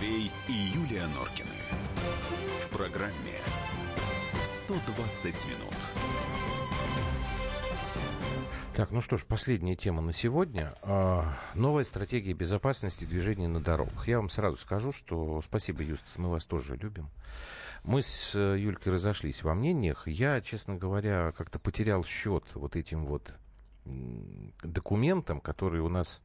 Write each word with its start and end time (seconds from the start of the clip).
Андрей 0.00 0.32
и 0.48 0.52
Юлия 0.52 1.06
Норкины. 1.08 1.50
В 2.64 2.74
программе 2.74 3.36
120 4.42 5.44
минут. 5.44 5.74
Так, 8.74 8.92
ну 8.92 9.02
что 9.02 9.18
ж, 9.18 9.26
последняя 9.26 9.76
тема 9.76 10.00
на 10.00 10.14
сегодня. 10.14 10.72
А, 10.84 11.30
новая 11.54 11.84
стратегия 11.84 12.32
безопасности 12.32 13.04
движения 13.04 13.46
на 13.46 13.60
дорогах. 13.60 14.08
Я 14.08 14.16
вам 14.16 14.30
сразу 14.30 14.56
скажу, 14.56 14.90
что 14.90 15.42
спасибо, 15.42 15.82
Юстас, 15.82 16.16
мы 16.16 16.30
вас 16.30 16.46
тоже 16.46 16.76
любим. 16.76 17.10
Мы 17.84 18.00
с 18.00 18.34
э, 18.34 18.58
Юлькой 18.58 18.94
разошлись 18.94 19.42
во 19.42 19.54
мнениях. 19.54 20.08
Я, 20.08 20.40
честно 20.40 20.76
говоря, 20.76 21.32
как-то 21.36 21.58
потерял 21.58 22.04
счет 22.04 22.44
вот 22.54 22.74
этим 22.74 23.04
вот 23.04 23.34
документам, 24.62 25.42
которые 25.42 25.82
у 25.82 25.90
нас 25.90 26.22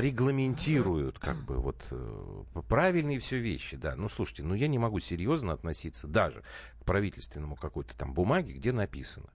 регламентируют 0.00 1.18
как 1.18 1.36
бы 1.44 1.56
вот 1.56 1.86
э, 1.90 2.44
правильные 2.68 3.18
все 3.18 3.38
вещи, 3.38 3.76
да. 3.76 3.94
Ну, 3.96 4.08
слушайте, 4.08 4.42
ну 4.42 4.54
я 4.54 4.68
не 4.68 4.78
могу 4.78 4.98
серьезно 5.00 5.52
относиться 5.52 6.06
даже 6.06 6.42
к 6.80 6.84
правительственному 6.84 7.56
какой-то 7.56 7.96
там 7.96 8.14
бумаге, 8.14 8.54
где 8.54 8.72
написано, 8.72 9.30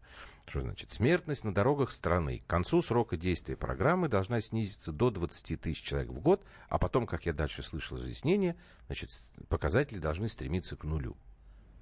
что 0.48 0.62
значит 0.62 0.92
смертность 0.92 1.44
на 1.44 1.54
дорогах 1.54 1.92
страны 1.92 2.40
к 2.40 2.48
концу 2.48 2.82
срока 2.82 3.18
действия 3.18 3.56
программы 3.56 4.10
должна 4.10 4.42
снизиться 4.42 4.92
до 4.92 5.10
20 5.10 5.62
тысяч 5.62 5.82
человек 5.82 6.10
в 6.10 6.20
год, 6.20 6.44
а 6.70 6.78
потом, 6.78 7.08
как 7.08 7.26
я 7.26 7.34
дальше 7.34 7.64
слышал 7.64 7.98
разъяснение, 7.98 8.56
значит, 8.88 9.10
показатели 9.48 10.00
должны 10.00 10.28
стремиться 10.28 10.76
к 10.76 10.84
нулю. 10.84 11.16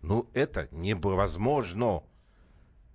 Ну, 0.01 0.29
это 0.33 0.67
невозможно. 0.71 2.03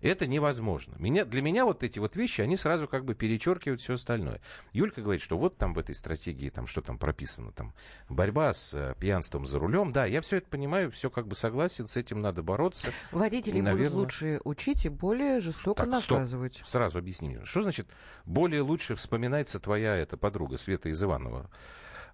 Это 0.01 0.27
невозможно. 0.27 0.95
Меня, 0.99 1.25
для 1.25 1.43
меня 1.43 1.65
вот 1.65 1.83
эти 1.83 1.99
вот 1.99 2.15
вещи, 2.15 2.41
они 2.41 2.57
сразу 2.57 2.87
как 2.87 3.05
бы 3.05 3.15
перечеркивают 3.15 3.81
все 3.81 3.95
остальное. 3.95 4.41
Юлька 4.73 5.03
говорит, 5.03 5.23
что 5.23 5.37
вот 5.37 5.59
там 5.59 5.75
в 5.75 5.79
этой 5.79 5.95
стратегии, 5.95 6.51
там 6.51 6.67
что 6.67 6.83
там 6.83 6.99
прописано, 6.99 7.51
там 7.51 7.75
борьба 8.09 8.55
с 8.55 8.75
э, 8.75 8.95
пьянством 9.01 9.45
за 9.45 9.59
рулем. 9.59 9.93
Да, 9.93 10.07
я 10.07 10.21
все 10.21 10.37
это 10.37 10.49
понимаю, 10.49 10.91
все 10.93 11.11
как 11.11 11.27
бы 11.27 11.35
согласен, 11.35 11.89
с 11.89 11.97
этим 11.97 12.21
надо 12.21 12.43
бороться. 12.43 12.93
Водителей 13.11 13.61
Наверное... 13.61 13.91
будут 13.91 13.99
лучше 13.99 14.41
учить 14.45 14.87
и 14.87 14.89
более 14.89 15.41
жестоко 15.41 15.83
так, 15.83 15.91
наказывать. 15.91 16.55
Стоп. 16.55 16.69
Сразу 16.69 16.99
объясни 16.99 17.31
мне, 17.31 17.45
что 17.45 17.63
значит 17.63 17.89
более 18.25 18.63
лучше 18.63 18.95
вспоминается 18.95 19.59
твоя 19.59 19.97
эта 19.97 20.17
подруга 20.17 20.59
Света 20.59 20.91
из 20.91 21.03
Иванова? 21.03 21.51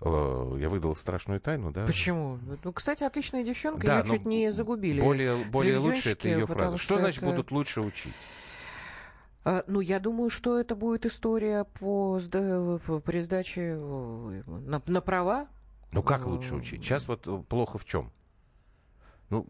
Э, 0.05 0.57
я 0.61 0.69
выдал 0.69 0.95
страшную 0.95 1.41
тайну, 1.41 1.73
да? 1.73 1.87
Почему? 1.87 2.39
Ну, 2.63 2.73
кстати, 2.73 3.05
отличная 3.05 3.43
девчонка, 3.43 3.87
да, 3.87 3.99
ее 4.01 4.07
чуть 4.07 4.27
не 4.27 4.53
загубили. 4.53 5.01
Более, 5.01 5.35
более 5.47 5.79
лучше 5.79 6.11
это 6.11 6.29
ее 6.29 6.47
фраза. 6.47 6.77
Что, 6.77 6.85
что 6.85 6.99
значит 6.99 7.23
это... 7.23 7.31
будут 7.31 7.51
лучше 7.51 7.81
учить? 7.81 8.13
А, 9.45 9.65
ну, 9.67 9.81
я 9.81 10.01
думаю, 10.01 10.29
что 10.29 10.59
это 10.59 10.77
будет 10.77 11.07
история 11.07 11.65
по, 11.65 12.21
при 12.21 13.21
сдаче 13.23 13.77
э, 13.79 14.43
на, 14.47 14.83
на 14.85 15.01
права. 15.01 15.49
Ну, 15.93 16.03
как 16.03 16.27
лучше 16.27 16.55
учить? 16.55 16.83
Сейчас 16.83 17.09
вот 17.09 17.49
плохо 17.49 17.79
в 17.79 17.87
чем? 17.87 18.13
Ну, 19.31 19.47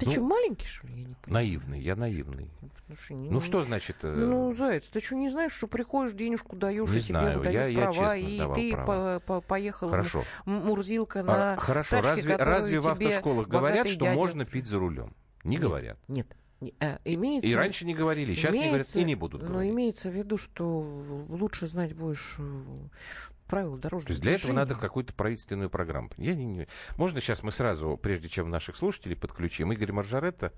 ты 0.00 0.06
ну, 0.06 0.12
что, 0.12 0.22
маленький, 0.22 0.66
что 0.66 0.86
ли? 0.86 0.94
Я 0.94 0.98
не 1.00 1.14
понимаю. 1.14 1.44
Наивный, 1.44 1.80
я 1.80 1.94
наивный. 1.94 2.50
Ну, 2.88 2.96
что, 2.96 3.14
не, 3.14 3.28
ну, 3.28 3.40
что 3.40 3.62
значит... 3.62 3.96
Э... 4.02 4.14
Ну, 4.14 4.54
Заяц, 4.54 4.86
ты 4.88 5.00
что, 5.00 5.14
не 5.14 5.28
знаешь, 5.28 5.52
что 5.52 5.66
приходишь, 5.66 6.14
денежку 6.14 6.56
даешь, 6.56 6.88
и 6.88 6.92
тебе 6.92 7.02
знаю, 7.02 7.38
выдают 7.38 7.76
я, 7.76 7.90
права, 7.90 8.14
я 8.14 8.16
и 8.16 8.54
ты 8.54 8.72
права. 8.72 9.20
По, 9.20 9.26
по, 9.26 9.40
поехал 9.42 9.90
хорошо. 9.90 10.24
Мурзилка 10.46 11.22
на 11.22 11.52
а, 11.52 11.56
Хорошо, 11.58 11.96
тачке, 11.96 12.08
разве, 12.08 12.36
разве 12.36 12.80
в 12.80 12.88
автошколах 12.88 13.46
говорят, 13.46 13.88
что 13.88 14.06
дядя... 14.06 14.16
можно 14.16 14.46
пить 14.46 14.66
за 14.66 14.78
рулем? 14.78 15.14
Не 15.44 15.56
нет, 15.56 15.62
говорят. 15.62 15.98
Нет. 16.08 16.34
Э, 16.80 16.98
имеется, 17.04 17.48
и 17.48 17.54
раньше 17.54 17.86
не 17.86 17.94
говорили, 17.94 18.34
сейчас 18.34 18.54
имеется, 18.54 18.62
не 18.62 18.68
говорят 18.68 18.96
и 18.96 19.04
не 19.04 19.14
будут 19.14 19.42
говорить. 19.42 19.70
Но 19.70 19.74
имеется 19.74 20.10
в 20.10 20.14
виду, 20.14 20.38
что 20.38 20.80
лучше 21.28 21.66
знать 21.66 21.94
будешь 21.94 22.36
э, 22.38 22.42
правила 23.50 23.76
дорожного 23.76 24.06
То 24.06 24.12
есть 24.12 24.22
для 24.22 24.32
этого 24.32 24.52
надо 24.52 24.76
какую-то 24.76 25.12
правительственную 25.12 25.68
программу. 25.68 26.10
Я 26.16 26.34
не, 26.34 26.44
не... 26.44 26.68
Можно 26.96 27.20
сейчас 27.20 27.42
мы 27.42 27.50
сразу, 27.50 27.98
прежде 28.00 28.28
чем 28.28 28.48
наших 28.48 28.76
слушателей 28.76 29.16
подключим, 29.16 29.72
Игорь 29.72 29.92
Маржаретта 29.92 30.52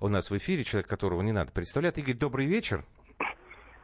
у 0.00 0.08
нас 0.08 0.30
в 0.30 0.36
эфире, 0.36 0.64
человек, 0.64 0.88
которого 0.88 1.22
не 1.22 1.32
надо 1.32 1.52
представлять. 1.52 1.96
Игорь, 1.96 2.16
добрый 2.16 2.46
вечер. 2.46 2.84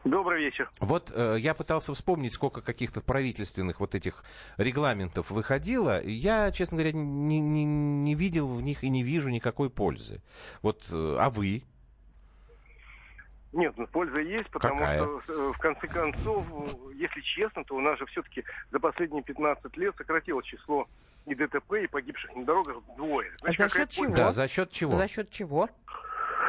Добрый 0.02 0.42
вечер. 0.42 0.70
Вот 0.80 1.12
э, 1.14 1.36
я 1.38 1.54
пытался 1.54 1.94
вспомнить, 1.94 2.32
сколько 2.32 2.62
каких-то 2.62 3.02
правительственных 3.02 3.80
вот 3.80 3.94
этих 3.94 4.24
регламентов 4.56 5.30
выходило. 5.30 6.02
Я, 6.02 6.50
честно 6.52 6.78
говоря, 6.78 6.92
не, 6.92 7.38
не, 7.38 7.64
не 7.64 8.14
видел 8.14 8.48
в 8.48 8.62
них 8.62 8.82
и 8.82 8.88
не 8.88 9.02
вижу 9.02 9.28
никакой 9.28 9.68
пользы. 9.70 10.22
Вот, 10.62 10.86
э, 10.90 11.16
а 11.20 11.28
вы? 11.28 11.62
Нет, 13.52 13.74
ну 13.76 13.86
польза 13.88 14.18
есть, 14.18 14.48
потому 14.50 14.78
Какая? 14.78 14.98
что 14.98 15.20
э, 15.28 15.52
в 15.52 15.58
конце 15.58 15.88
концов, 15.88 16.46
если 16.94 17.20
честно, 17.20 17.64
то 17.64 17.74
у 17.74 17.80
нас 17.80 17.98
же 17.98 18.06
все-таки 18.06 18.44
за 18.70 18.78
последние 18.78 19.24
15 19.24 19.76
лет 19.76 19.94
сократилось 19.96 20.46
число 20.46 20.86
и 21.26 21.34
ДТП, 21.34 21.72
и 21.82 21.86
погибших 21.88 22.34
на 22.36 22.44
дорогах 22.44 22.76
вдвое. 22.92 23.32
Значит, 23.40 23.60
а 23.60 23.68
за 23.68 23.74
счет 23.74 23.90
чего? 23.90 24.14
Да, 24.14 24.32
за 24.32 24.48
счет 24.48 24.70
чего? 24.70 24.96
За 24.96 25.08
счет 25.08 25.30
чего? 25.30 25.68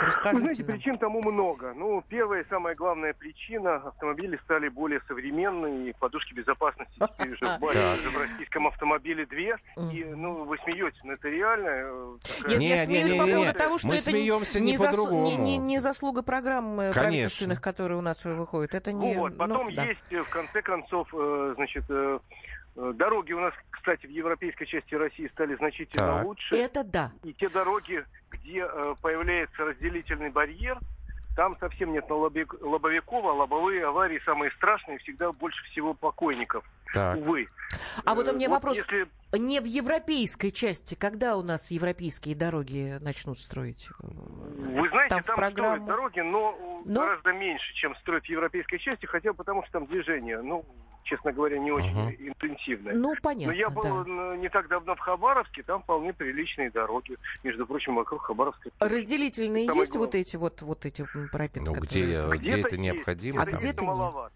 Расскажите 0.02 0.40
знаете, 0.40 0.64
нам. 0.64 0.72
причин 0.72 0.98
тому 0.98 1.22
много. 1.22 1.74
Ну, 1.74 2.04
первая 2.08 2.44
и 2.44 2.50
самая 2.50 2.76
главная 2.76 3.14
причина, 3.14 3.76
автомобили 3.76 4.40
стали 4.44 4.70
более 4.70 5.02
современные, 5.08 5.94
подушки 5.94 6.34
безопасности 6.34 6.94
теперь 7.00 7.34
уже 7.42 8.10
в 8.10 8.18
российском 8.18 8.68
автомобиле 8.68 9.26
две. 9.26 9.58
И, 9.92 10.04
ну, 10.04 10.44
вы 10.46 10.58
смеетесь, 10.64 11.00
но 11.04 11.14
это 11.14 11.30
реально. 11.30 11.68
Э, 11.68 12.18
Нет, 12.48 12.62
я 12.62 12.86
смеюсь 12.86 13.18
по 13.18 13.28
поводу 13.28 13.54
того, 13.54 13.78
что 13.78 13.88
это 13.90 14.02
смеемся 14.02 14.60
не 14.60 14.78
по-другому. 14.78 15.38
Не 15.38 15.80
заслуга 15.80 16.24
программ 16.24 16.80
э, 16.80 16.94
правительственных, 16.94 17.62
которые 17.62 17.98
у 17.98 18.02
нас 18.02 18.26
выходят. 18.26 18.74
Это 18.74 18.92
не... 18.92 19.16
Вот, 19.16 19.38
потом 19.38 19.68
есть, 19.70 20.00
э, 20.10 20.20
в 20.20 20.30
конце 20.30 20.62
концов, 20.62 21.08
значит, 21.56 21.86
Дороги 22.74 23.34
у 23.34 23.40
нас, 23.42 23.54
кстати, 23.70 24.06
в 24.06 24.10
европейской 24.10 24.64
части 24.64 24.96
России 24.96 25.28
стали 25.34 25.56
значительно 25.56 26.16
так. 26.16 26.26
лучше. 26.26 26.56
Это 26.56 26.86
да. 26.86 27.12
И 27.22 27.34
те 27.34 27.50
дороги, 27.50 28.06
где 28.32 28.66
э, 28.66 28.96
появляется 29.02 29.66
разделительный 29.66 30.30
барьер, 30.30 30.80
там 31.36 31.58
совсем 31.60 31.94
нет 31.94 32.10
лобовиков, 32.10 33.26
а 33.26 33.34
лобовые 33.34 33.86
аварии 33.86 34.22
самые 34.26 34.52
страшные, 34.52 34.98
всегда 35.00 35.32
больше 35.32 35.64
всего 35.72 35.94
покойников. 35.94 36.66
Так. 36.94 37.18
Увы. 37.18 37.48
А 38.04 38.16
вот 38.16 38.28
у 38.28 38.36
меня 38.36 38.48
э, 38.48 38.50
вот 38.50 38.56
вопрос. 38.56 38.78
Если... 38.78 39.08
Не 39.38 39.62
в 39.62 39.66
европейской 39.66 40.50
части. 40.50 40.96
Когда 40.96 41.38
у 41.38 41.44
нас 41.44 41.72
европейские 41.72 42.36
дороги 42.36 42.98
начнут 43.00 43.40
строить? 43.40 43.90
Вы 44.00 44.90
знаете, 44.90 45.16
там, 45.16 45.24
там 45.24 45.36
программу... 45.38 45.76
строят 45.76 45.86
дороги, 45.86 46.20
но, 46.20 46.84
но 46.86 47.00
гораздо 47.00 47.32
меньше, 47.32 47.74
чем 47.76 47.96
строят 47.98 48.26
в 48.26 48.30
европейской 48.30 48.78
части, 48.78 49.06
хотя 49.06 49.32
потому 49.32 49.64
что 49.64 49.72
там 49.72 49.86
движение. 49.86 50.42
Ну, 50.42 50.66
честно 51.04 51.32
говоря, 51.32 51.60
не 51.60 51.72
очень 51.72 51.96
uh-huh. 51.96 52.28
интенсивная. 52.30 52.94
Ну, 52.94 53.14
понятно, 53.22 53.54
Но 53.54 53.60
я 53.60 53.70
был 53.70 53.84
да. 53.84 54.38
не 54.38 54.50
так 54.50 54.68
давно 54.68 54.96
в 54.96 55.00
Хабаровске, 55.00 55.64
там 55.64 55.82
вполне 55.84 56.14
приличные 56.14 56.72
дороги. 56.72 57.18
Между 57.44 57.66
прочим, 57.66 57.96
вокруг 57.96 58.22
Хабаровска. 58.22 58.70
Разделительные 58.80 59.66
Самое 59.66 59.82
есть 59.82 59.96
вот 59.96 60.16
эти 60.16 60.36
вот, 60.36 60.62
вот 60.62 60.86
эти 60.86 61.06
пропитки? 61.32 61.66
Ну, 61.66 61.74
где, 61.74 62.26
где 62.28 62.62
это 62.62 62.78
необходимо? 62.78 63.42
А 63.42 63.46
где-то 63.46 63.84
маловато. 63.84 64.34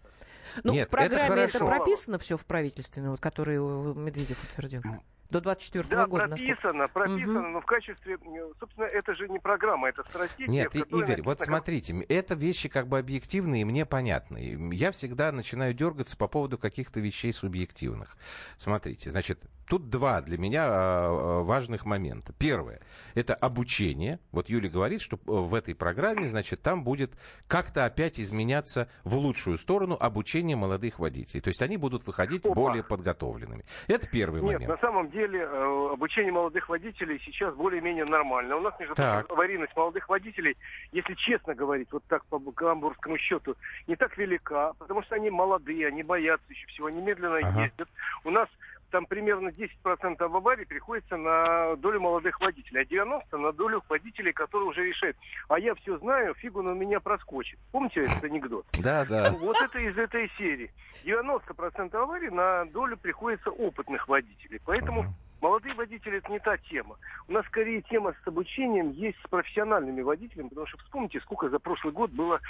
Ну, 0.64 0.72
Нет, 0.72 0.88
в 0.88 0.90
программе 0.90 1.42
это, 1.42 1.56
это 1.56 1.66
прописано 1.66 2.18
все 2.18 2.36
в 2.36 2.46
правительственной, 2.46 3.10
вот, 3.10 3.20
которую 3.20 3.94
Медведев 3.94 4.42
утвердил? 4.42 4.82
До 5.30 5.40
24 5.40 5.84
да, 5.88 6.06
года. 6.06 6.28
прописано, 6.28 6.72
насколько... 6.72 7.08
прописано, 7.08 7.40
угу. 7.40 7.48
но 7.48 7.60
в 7.60 7.66
качестве, 7.66 8.18
собственно, 8.60 8.84
это 8.84 9.14
же 9.14 9.28
не 9.28 9.38
программа, 9.38 9.88
это 9.88 10.02
стратегия. 10.04 10.50
Нет, 10.50 10.74
Игорь, 10.74 10.90
написано, 10.92 11.24
вот 11.24 11.40
смотрите, 11.40 12.00
это 12.08 12.34
вещи 12.34 12.68
как 12.68 12.86
бы 12.86 12.98
объективные 12.98 13.62
и 13.62 13.64
мне 13.64 13.84
понятны. 13.84 14.70
Я 14.72 14.92
всегда 14.92 15.32
начинаю 15.32 15.74
дергаться 15.74 16.16
по 16.16 16.28
поводу 16.28 16.58
каких-то 16.58 17.00
вещей 17.00 17.32
субъективных. 17.32 18.16
Смотрите, 18.56 19.10
значит, 19.10 19.40
тут 19.66 19.90
два 19.90 20.20
для 20.22 20.38
меня 20.38 20.64
а, 20.66 20.70
а, 20.70 21.42
важных 21.42 21.84
момента. 21.84 22.32
Первое, 22.38 22.80
это 23.14 23.34
обучение. 23.34 24.20
Вот 24.32 24.48
Юля 24.48 24.68
говорит, 24.68 25.00
что 25.00 25.16
э, 25.16 25.20
в 25.26 25.54
этой 25.54 25.74
программе, 25.74 26.26
значит, 26.28 26.62
там 26.62 26.84
будет 26.84 27.12
как-то 27.46 27.84
опять 27.84 28.20
изменяться 28.20 28.88
в 29.04 29.16
лучшую 29.16 29.58
сторону 29.58 29.96
обучение 29.98 30.56
молодых 30.56 30.98
водителей. 30.98 31.40
То 31.40 31.48
есть 31.48 31.62
они 31.62 31.76
будут 31.76 32.06
выходить 32.06 32.44
Опа. 32.46 32.54
более 32.54 32.82
подготовленными. 32.82 33.64
Это 33.88 34.08
первый 34.08 34.40
Нет, 34.42 34.60
момент. 34.60 34.68
на 34.68 34.78
самом 34.78 35.10
деле 35.10 35.40
э, 35.40 35.88
обучение 35.92 36.32
молодых 36.32 36.68
водителей 36.68 37.20
сейчас 37.24 37.54
более-менее 37.54 38.04
нормально. 38.04 38.56
У 38.56 38.60
нас, 38.60 38.74
между 38.78 38.94
прочим, 38.94 39.26
аварийность 39.28 39.76
молодых 39.76 40.08
водителей, 40.08 40.56
если 40.92 41.14
честно 41.14 41.54
говорить, 41.54 41.88
вот 41.92 42.04
так 42.04 42.24
по 42.26 42.38
гамбургскому 42.38 43.18
счету, 43.18 43.56
не 43.86 43.96
так 43.96 44.16
велика, 44.16 44.72
потому 44.74 45.02
что 45.02 45.16
они 45.16 45.30
молодые, 45.30 45.88
они 45.88 46.02
боятся 46.02 46.46
еще 46.48 46.66
всего, 46.68 46.86
они 46.86 47.00
медленно 47.00 47.38
ага. 47.38 47.64
ездят. 47.64 47.88
У 48.24 48.30
нас 48.30 48.48
там 48.90 49.06
примерно 49.06 49.48
10% 49.48 50.22
аварий 50.22 50.64
приходится 50.64 51.16
на 51.16 51.76
долю 51.76 52.00
молодых 52.00 52.40
водителей, 52.40 52.82
а 52.82 52.84
90% 52.84 53.38
на 53.38 53.52
долю 53.52 53.82
водителей, 53.88 54.32
которые 54.32 54.68
уже 54.68 54.84
решают. 54.84 55.16
А 55.48 55.58
я 55.58 55.74
все 55.74 55.98
знаю, 55.98 56.34
фигу 56.34 56.62
на 56.62 56.72
меня 56.72 57.00
проскочит. 57.00 57.58
Помните 57.72 58.02
этот 58.02 58.24
анекдот? 58.24 58.66
Да, 58.78 59.04
да. 59.04 59.32
Вот 59.32 59.56
это 59.60 59.78
из 59.78 59.96
этой 59.96 60.30
серии. 60.38 60.70
90% 61.04 61.94
аварий 61.96 62.30
на 62.30 62.64
долю 62.66 62.96
приходится 62.96 63.50
опытных 63.50 64.08
водителей. 64.08 64.60
Поэтому 64.64 65.14
Молодые 65.40 65.74
водители 65.74 66.18
это 66.18 66.32
не 66.32 66.38
та 66.38 66.56
тема. 66.56 66.96
У 67.28 67.32
нас 67.32 67.44
скорее 67.46 67.82
тема 67.82 68.14
с 68.24 68.26
обучением 68.26 68.90
есть 68.92 69.18
с 69.24 69.28
профессиональными 69.28 70.00
водителями, 70.00 70.48
потому 70.48 70.66
что 70.66 70.78
вспомните, 70.78 71.20
сколько 71.20 71.50
за 71.50 71.58
прошлый 71.58 71.92
год 71.92 72.10
было 72.10 72.40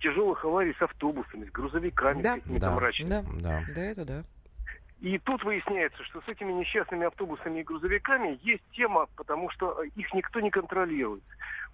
тяжелых 0.00 0.44
аварий 0.44 0.74
с 0.78 0.82
автобусами, 0.82 1.46
с 1.46 1.50
грузовиками, 1.50 2.22
да, 2.22 2.32
с 2.36 2.40
какими-то 2.40 2.60
да, 2.60 2.70
мрачными. 2.74 3.08
Да, 3.08 3.24
да, 3.40 3.62
да, 3.74 3.82
это 3.82 4.04
да. 4.04 4.24
И 5.04 5.18
тут 5.18 5.44
выясняется, 5.44 6.02
что 6.04 6.22
с 6.22 6.28
этими 6.28 6.50
несчастными 6.50 7.06
автобусами 7.06 7.60
и 7.60 7.62
грузовиками 7.62 8.40
есть 8.42 8.62
тема, 8.72 9.06
потому 9.16 9.50
что 9.50 9.82
их 9.82 10.14
никто 10.14 10.40
не 10.40 10.50
контролирует. 10.50 11.22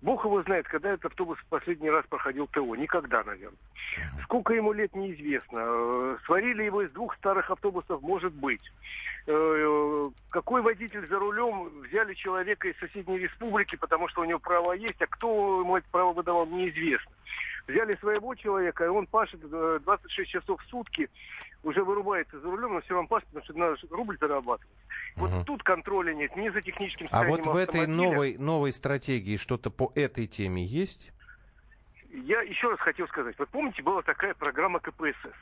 Бог 0.03 0.25
его 0.25 0.43
знает, 0.43 0.67
когда 0.67 0.91
этот 0.91 1.12
автобус 1.12 1.38
в 1.38 1.47
последний 1.47 1.91
раз 1.91 2.05
проходил 2.09 2.49
ТО. 2.49 2.75
Никогда, 2.75 3.23
наверное. 3.23 3.56
Сколько 4.25 4.53
ему 4.53 4.73
лет, 4.73 4.97
неизвестно. 4.97 5.61
Э, 5.62 6.17
сварили 6.27 6.65
его 6.65 6.82
из 6.82 6.91
двух 6.91 7.15
старых 7.19 7.49
автобусов, 7.53 8.03
может 8.03 8.32
быть. 8.32 8.62
Э, 9.29 10.11
какой 10.31 10.62
водитель 10.62 11.06
за 11.06 11.17
рулем? 11.17 11.69
Взяли 11.82 12.15
человека 12.15 12.67
из 12.67 12.77
соседней 12.81 13.19
республики, 13.19 13.77
потому 13.77 14.09
что 14.09 14.23
у 14.23 14.25
него 14.25 14.41
право 14.41 14.73
есть, 14.73 15.00
а 15.03 15.06
кто 15.06 15.61
ему 15.61 15.77
это 15.77 15.87
право 15.93 16.12
выдавал, 16.12 16.47
неизвестно. 16.47 17.12
Взяли 17.69 17.94
своего 17.97 18.35
человека, 18.35 18.87
и 18.87 18.88
он 18.88 19.06
пашет 19.06 19.41
26 19.49 20.19
э, 20.19 20.25
часов 20.25 20.61
в 20.61 20.69
сутки, 20.69 21.09
уже 21.62 21.85
вырубается 21.85 22.39
за 22.41 22.51
рулем, 22.51 22.75
но 22.75 22.81
все 22.81 22.95
равно 22.95 23.09
пашет, 23.09 23.29
потому 23.29 23.45
что 23.45 23.59
надо 23.59 23.77
рубль 23.91 24.17
зарабатывать. 24.19 24.73
Вот 25.17 25.31
угу. 25.33 25.45
тут 25.45 25.62
контроля 25.62 26.15
нет, 26.15 26.35
ни 26.37 26.49
за 26.49 26.62
техническим 26.62 27.07
А 27.11 27.25
вот 27.25 27.47
в 27.47 27.57
этой 27.57 27.87
новой, 27.87 28.39
новой 28.39 28.73
стратегии 28.73 29.37
что-то 29.37 29.71
по 29.71 29.91
этой 29.95 30.27
теме 30.27 30.65
есть? 30.65 31.12
Я 32.11 32.41
еще 32.43 32.71
раз 32.71 32.81
хотел 32.81 33.07
сказать. 33.09 33.39
Вот 33.39 33.49
помните, 33.51 33.83
была 33.83 34.03
такая 34.03 34.35
программа 34.35 34.81
КПСС? 34.81 35.37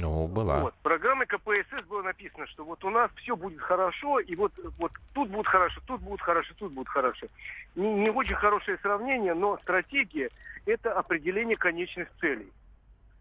Ну, 0.00 0.26
была. 0.26 0.60
Вот. 0.60 0.74
Программы 0.82 1.24
КПСС 1.26 1.84
было 1.88 2.02
написано, 2.02 2.46
что 2.48 2.64
вот 2.64 2.84
у 2.84 2.90
нас 2.90 3.10
все 3.16 3.34
будет 3.36 3.60
хорошо, 3.60 4.18
и 4.20 4.34
вот, 4.36 4.52
вот 4.78 4.92
тут 5.14 5.30
будет 5.30 5.46
хорошо, 5.46 5.80
тут 5.86 6.02
будет 6.02 6.20
хорошо, 6.20 6.52
тут 6.58 6.72
будет 6.72 6.88
хорошо. 6.88 7.26
Не, 7.74 7.94
не 7.94 8.10
очень 8.10 8.34
хорошее 8.34 8.78
сравнение, 8.82 9.32
но 9.32 9.56
стратегия– 9.62 10.28
это 10.66 10.92
определение 10.92 11.56
конечных 11.56 12.08
целей 12.20 12.52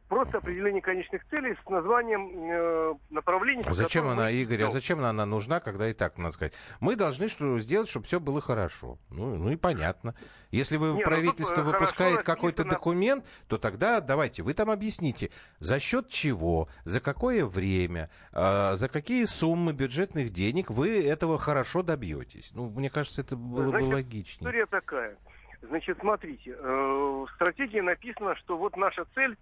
просто 0.08 0.38
определение 0.38 0.82
конечных 0.82 1.26
целей 1.30 1.56
с 1.64 1.70
названием 1.70 2.32
э, 2.34 2.94
направления. 3.10 3.64
А 3.66 3.74
зачем 3.74 4.08
она, 4.08 4.30
Игорь, 4.30 4.64
а 4.64 4.70
зачем 4.70 5.04
она 5.04 5.26
нужна, 5.26 5.60
когда 5.60 5.90
и 5.90 5.94
так, 5.94 6.18
надо 6.18 6.32
сказать? 6.32 6.54
Мы 6.80 6.96
должны 6.96 7.28
что, 7.28 7.60
сделать, 7.60 7.90
чтобы 7.90 8.06
все 8.06 8.20
было 8.20 8.42
хорошо. 8.42 8.98
Ну, 9.10 9.36
ну 9.36 9.52
и 9.52 9.56
понятно. 9.56 10.16
Если 10.52 10.78
вы, 10.78 10.88
Не, 10.88 11.00
ну 11.00 11.02
правительство 11.02 11.62
ну, 11.62 11.72
выпускает 11.72 12.24
какой-то 12.24 12.64
документ, 12.64 13.26
то 13.48 13.58
тогда 13.58 14.02
давайте, 14.02 14.44
вы 14.44 14.54
там 14.54 14.70
объясните, 14.70 15.30
за 15.60 15.80
счет 15.80 16.08
чего, 16.10 16.70
за 16.86 17.02
какое 17.02 17.46
время, 17.46 18.10
э, 18.32 18.74
за 18.76 18.88
какие 18.90 19.26
суммы 19.26 19.74
бюджетных 19.74 20.32
денег 20.32 20.70
вы 20.72 21.06
этого 21.06 21.38
хорошо 21.38 21.84
добьетесь. 21.84 22.52
Ну, 22.54 22.70
мне 22.70 22.90
кажется, 22.90 23.22
это 23.22 23.36
было 23.36 23.68
Значит, 23.68 23.90
бы 23.90 23.94
логичнее. 23.94 24.50
История 24.50 24.66
такая. 24.66 25.18
Значит, 25.62 25.98
смотрите, 26.00 26.52
э, 26.52 26.56
в 26.62 27.28
стратегии 27.36 27.80
написано, 27.80 28.36
что 28.36 28.58
вот 28.58 28.78
наша 28.78 29.06
цель 29.16 29.36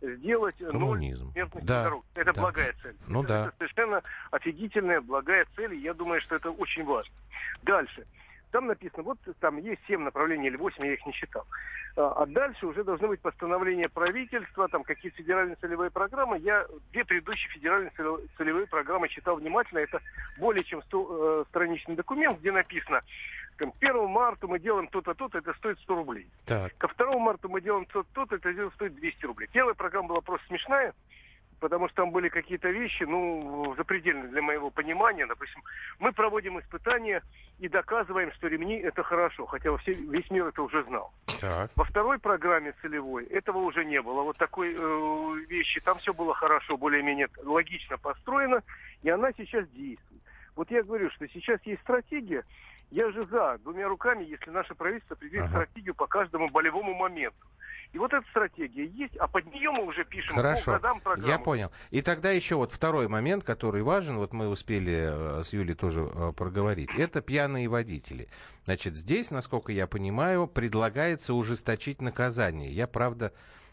сделать 0.00 0.56
Коммунизм. 0.70 1.32
ноль 1.34 1.48
да, 1.62 1.84
дорог. 1.84 2.04
Это 2.14 2.32
да. 2.32 2.40
благая 2.40 2.74
цель. 2.82 2.96
Ну 3.08 3.20
это, 3.20 3.28
да. 3.28 3.46
это 3.46 3.54
совершенно 3.58 4.02
офигительная, 4.30 5.00
благая 5.00 5.46
цель, 5.56 5.74
и 5.74 5.80
я 5.80 5.94
думаю, 5.94 6.20
что 6.20 6.36
это 6.36 6.50
очень 6.50 6.84
важно. 6.84 7.14
Дальше. 7.62 8.06
Там 8.52 8.66
написано, 8.66 9.02
вот 9.02 9.18
там 9.40 9.58
есть 9.58 9.82
семь 9.86 10.02
направлений 10.02 10.46
или 10.46 10.56
восемь, 10.56 10.86
я 10.86 10.94
их 10.94 11.04
не 11.04 11.12
считал. 11.12 11.44
А, 11.96 12.22
а 12.22 12.26
дальше 12.26 12.66
уже 12.66 12.84
должны 12.84 13.08
быть 13.08 13.20
постановления 13.20 13.88
правительства, 13.88 14.68
там 14.68 14.84
какие-то 14.84 15.18
федеральные 15.18 15.56
целевые 15.56 15.90
программы. 15.90 16.38
Я 16.38 16.66
две 16.92 17.04
предыдущие 17.04 17.50
федеральные 17.52 17.90
целевые 18.36 18.66
программы 18.66 19.08
читал 19.08 19.36
внимательно. 19.36 19.80
Это 19.80 20.00
более 20.38 20.62
чем 20.64 20.82
100 20.82 21.06
э, 21.08 21.44
страничный 21.50 21.96
документ, 21.96 22.38
где 22.38 22.52
написано, 22.52 23.02
к 23.56 23.62
1 23.80 24.08
марта 24.08 24.46
мы 24.46 24.58
делаем 24.58 24.88
то-то, 24.88 25.14
то-то, 25.14 25.38
это 25.38 25.52
стоит 25.54 25.78
100 25.80 25.94
рублей. 25.94 26.28
Так. 26.44 26.76
Ко 26.78 26.88
2 26.96 27.18
марта 27.18 27.48
мы 27.48 27.60
делаем 27.60 27.86
то-то, 27.86 28.08
то-то, 28.12 28.36
это 28.36 28.70
стоит 28.70 28.94
200 28.94 29.26
рублей. 29.26 29.48
Первая 29.52 29.74
программа 29.74 30.08
была 30.08 30.20
просто 30.20 30.46
смешная, 30.46 30.94
потому 31.60 31.88
что 31.88 32.02
там 32.02 32.10
были 32.10 32.28
какие-то 32.28 32.68
вещи, 32.68 33.04
ну, 33.04 33.74
запредельные 33.76 34.28
для 34.28 34.42
моего 34.42 34.70
понимания. 34.70 35.26
Допустим, 35.26 35.62
мы 35.98 36.12
проводим 36.12 36.58
испытания 36.60 37.22
и 37.58 37.68
доказываем, 37.68 38.30
что 38.32 38.48
ремни 38.48 38.78
это 38.78 39.02
хорошо, 39.02 39.46
хотя 39.46 39.74
все, 39.78 39.92
весь 39.92 40.30
мир 40.30 40.46
это 40.46 40.62
уже 40.62 40.84
знал. 40.84 41.12
Так. 41.40 41.70
Во 41.76 41.84
второй 41.84 42.18
программе 42.18 42.74
целевой 42.82 43.24
этого 43.24 43.58
уже 43.58 43.84
не 43.84 44.00
было. 44.02 44.22
Вот 44.22 44.36
такой 44.36 44.74
э, 44.74 45.34
вещи, 45.48 45.80
там 45.80 45.96
все 45.96 46.12
было 46.12 46.34
хорошо, 46.34 46.76
более-менее 46.76 47.28
логично 47.42 47.96
построено, 47.98 48.62
и 49.02 49.08
она 49.08 49.32
сейчас 49.32 49.66
действует. 49.70 50.22
Вот 50.56 50.70
я 50.70 50.82
говорю, 50.82 51.10
что 51.10 51.28
сейчас 51.28 51.60
есть 51.64 51.82
стратегия, 51.82 52.42
я 52.90 53.10
же 53.10 53.26
за, 53.26 53.58
двумя 53.58 53.88
руками, 53.88 54.24
если 54.24 54.50
наше 54.50 54.74
правительство 54.74 55.16
определит 55.16 55.44
ага. 55.44 55.64
стратегию 55.64 55.94
по 55.94 56.06
каждому 56.06 56.48
болевому 56.50 56.94
моменту. 56.94 57.46
И 57.92 57.98
вот 57.98 58.12
эта 58.12 58.26
стратегия 58.30 58.86
есть, 58.86 59.16
а 59.16 59.26
под 59.26 59.46
нее 59.46 59.70
мы 59.70 59.84
уже 59.84 60.04
пишем 60.04 60.34
Хорошо. 60.34 60.64
по 60.66 60.72
годам 60.72 61.00
программу. 61.00 61.28
Я 61.28 61.38
понял. 61.38 61.72
И 61.90 62.02
тогда 62.02 62.30
еще 62.30 62.56
вот 62.56 62.72
второй 62.72 63.08
момент, 63.08 63.44
который 63.44 63.82
важен, 63.82 64.18
вот 64.18 64.32
мы 64.32 64.48
успели 64.48 65.38
э, 65.38 65.42
с 65.42 65.52
Юлей 65.52 65.74
тоже 65.74 66.02
э, 66.12 66.32
проговорить, 66.36 66.90
это 66.96 67.20
пьяные 67.20 67.68
водители. 67.68 68.28
Значит, 68.64 68.96
здесь, 68.96 69.30
насколько 69.30 69.72
я 69.72 69.86
понимаю, 69.86 70.46
предлагается 70.46 71.34
ужесточить 71.34 72.02
наказание. 72.02 72.70
Я, 72.70 72.86
правда, 72.86 73.32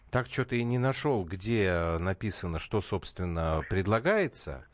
так 0.10 0.28
что-то 0.28 0.56
и 0.56 0.64
не 0.64 0.78
нашел, 0.78 1.24
где 1.24 1.66
э, 1.66 1.98
написано, 1.98 2.60
что, 2.60 2.82
собственно, 2.82 3.64
предлагается. 3.70 4.66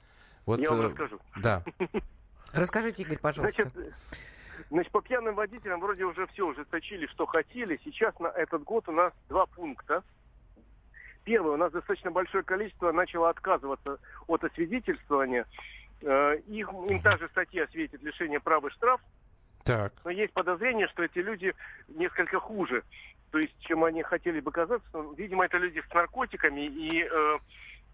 Вот, 0.45 0.59
я 0.59 0.69
вам 0.71 0.81
расскажу. 0.81 1.19
Да. 1.37 1.63
Расскажите, 2.53 3.03
Игорь, 3.03 3.19
пожалуйста. 3.19 3.63
Значит, 3.63 3.93
Значит, 4.69 4.91
по 4.91 5.01
пьяным 5.01 5.35
водителям 5.35 5.79
вроде 5.79 6.03
уже 6.03 6.27
все 6.27 6.47
ужесточили, 6.47 7.07
что 7.07 7.25
хотели. 7.25 7.79
Сейчас 7.83 8.17
на 8.19 8.27
этот 8.27 8.63
год 8.63 8.87
у 8.89 8.91
нас 8.91 9.13
два 9.27 9.45
пункта. 9.45 10.03
Первое, 11.23 11.53
у 11.53 11.57
нас 11.57 11.71
достаточно 11.71 12.11
большое 12.11 12.43
количество 12.43 12.91
начало 12.91 13.29
отказываться 13.29 13.99
от 14.27 14.43
освидетельствования. 14.43 15.45
Э, 16.01 16.37
их, 16.47 16.69
им 16.69 17.01
та 17.01 17.17
же 17.17 17.27
статья 17.29 17.67
светит 17.67 18.01
лишение 18.01 18.39
права 18.39 18.67
и 18.67 18.71
штраф. 18.71 19.01
Так. 19.63 19.93
Но 20.03 20.11
есть 20.11 20.33
подозрение, 20.33 20.87
что 20.87 21.03
эти 21.03 21.19
люди 21.19 21.53
несколько 21.89 22.39
хуже, 22.39 22.83
то 23.31 23.37
есть, 23.37 23.53
чем 23.59 23.83
они 23.83 24.01
хотели 24.01 24.39
бы 24.39 24.51
казаться. 24.51 25.05
Видимо, 25.17 25.45
это 25.45 25.57
люди 25.57 25.83
с 25.87 25.93
наркотиками, 25.93 26.65
и 26.65 27.03
э, 27.03 27.37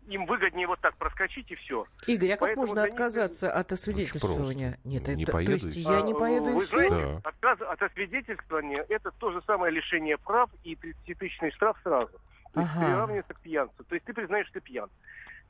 им 0.07 0.25
выгоднее 0.25 0.67
вот 0.67 0.79
так 0.79 0.95
проскочить 0.97 1.51
и 1.51 1.55
все. 1.55 1.85
Игорь, 2.07 2.31
а 2.31 2.37
как 2.37 2.41
Поэтому 2.41 2.67
можно 2.67 2.83
отказаться 2.83 3.47
них... 3.47 3.55
от 3.55 3.71
освидетельствования? 3.71 4.79
Нет, 4.83 5.07
не 5.07 5.23
это, 5.23 5.31
поеду 5.31 5.59
то 5.59 5.65
есть 5.67 5.77
я 5.77 6.01
не 6.01 6.13
поеду 6.13 6.49
и 6.49 6.53
Вы 6.53 6.65
все? 6.65 6.87
Знаете, 6.87 7.21
да. 7.23 7.29
отказ 7.29 7.61
от 7.61 7.81
освидетельствования 7.81 8.85
это 8.89 9.11
то 9.11 9.31
же 9.31 9.41
самое 9.45 9.71
лишение 9.71 10.17
прав 10.17 10.49
и 10.63 10.75
30-тысячный 10.75 11.51
штраф 11.51 11.77
сразу. 11.83 12.13
То 12.53 12.61
есть 12.61 12.71
ага. 12.75 12.85
приравнивается 12.85 13.33
к 13.33 13.39
пьянству. 13.41 13.83
То 13.83 13.95
есть 13.95 14.05
ты 14.05 14.13
признаешь, 14.13 14.47
что 14.47 14.59
ты 14.59 14.61
пьян. 14.61 14.89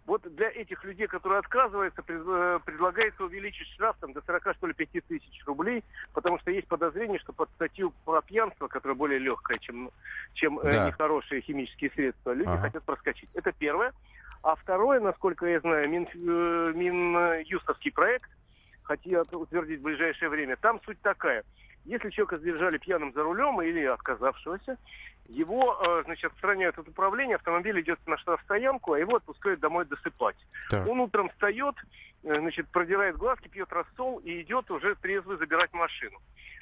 Вот 0.05 0.21
для 0.35 0.49
этих 0.49 0.83
людей, 0.83 1.07
которые 1.07 1.39
отказываются, 1.39 2.03
э, 2.07 2.59
предлагается 2.63 3.23
увеличить 3.23 3.67
штраф 3.69 3.95
там, 3.99 4.13
до 4.13 4.21
40, 4.21 4.55
что 4.55 4.67
ли, 4.67 4.73
5 4.73 4.89
тысяч 5.07 5.43
рублей, 5.47 5.83
потому 6.13 6.37
что 6.39 6.51
есть 6.51 6.67
подозрение, 6.67 7.17
что 7.19 7.33
под 7.33 7.49
статью 7.55 7.91
про 8.05 8.21
пьянство, 8.21 8.67
которая 8.67 8.95
более 8.95 9.17
легкая, 9.17 9.57
чем, 9.57 9.89
чем 10.33 10.59
э, 10.59 10.71
да. 10.71 10.87
нехорошие 10.87 11.41
химические 11.41 11.89
средства, 11.91 12.33
люди 12.33 12.49
ага. 12.49 12.61
хотят 12.61 12.83
проскочить. 12.83 13.29
Это 13.33 13.51
первое. 13.51 13.93
А 14.45 14.55
второе, 14.55 14.99
насколько 14.99 15.47
я 15.47 15.59
знаю, 15.59 15.89
Мин, 15.89 16.07
э, 16.13 16.71
Минюстовский 16.75 17.91
проект 17.91 18.29
хотят 18.83 19.33
утвердить 19.33 19.79
в 19.79 19.83
ближайшее 19.83 20.29
время. 20.29 20.55
Там 20.55 20.79
суть 20.85 21.01
такая. 21.01 21.43
Если 21.83 22.11
человека 22.11 22.37
задержали 22.37 22.77
пьяным 22.77 23.11
за 23.13 23.23
рулем 23.23 23.59
или 23.63 23.83
отказавшегося, 23.85 24.77
его, 25.29 25.81
э, 25.81 26.03
значит, 26.05 26.31
отстраняют 26.31 26.77
от 26.77 26.87
управления, 26.87 27.37
автомобиль 27.37 27.81
идет 27.81 27.97
на 28.05 28.19
штрафстоянку, 28.19 28.93
а 28.93 28.99
его 28.99 29.15
отпускают 29.15 29.61
домой 29.61 29.85
досыпать. 29.85 30.37
Так. 30.69 30.87
Он 30.87 30.99
утром 30.99 31.29
встает, 31.29 31.75
э, 32.23 32.35
значит, 32.35 32.67
продирает 32.67 33.17
глазки, 33.17 33.47
пьет 33.47 33.73
рассол 33.73 34.19
и 34.19 34.43
идет 34.43 34.69
уже 34.69 34.93
трезвый 34.93 35.37
забирать 35.37 35.73
машину. 35.73 36.19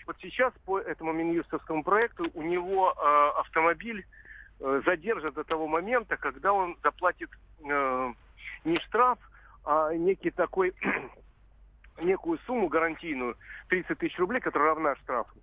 Вот 0.08 0.16
сейчас 0.22 0.54
по 0.66 0.80
этому 0.80 1.12
Минюстовскому 1.12 1.84
проекту 1.84 2.32
у 2.34 2.44
него 2.44 2.92
автомобиль 3.40 4.06
Э, 4.06 4.23
задержат 4.86 5.34
до 5.34 5.44
того 5.44 5.68
момента, 5.68 6.16
когда 6.16 6.54
он 6.54 6.78
заплатит 6.82 7.30
э, 7.70 8.14
не 8.64 8.80
штраф, 8.80 9.20
а 9.66 9.94
некий 9.94 10.32
такой 10.32 10.74
некую 12.02 12.40
сумму 12.46 12.70
гарантийную 12.70 13.36
30 13.68 13.98
тысяч 13.98 14.18
рублей, 14.18 14.40
которая 14.40 14.70
равна 14.70 14.96
штрафу. 14.98 15.38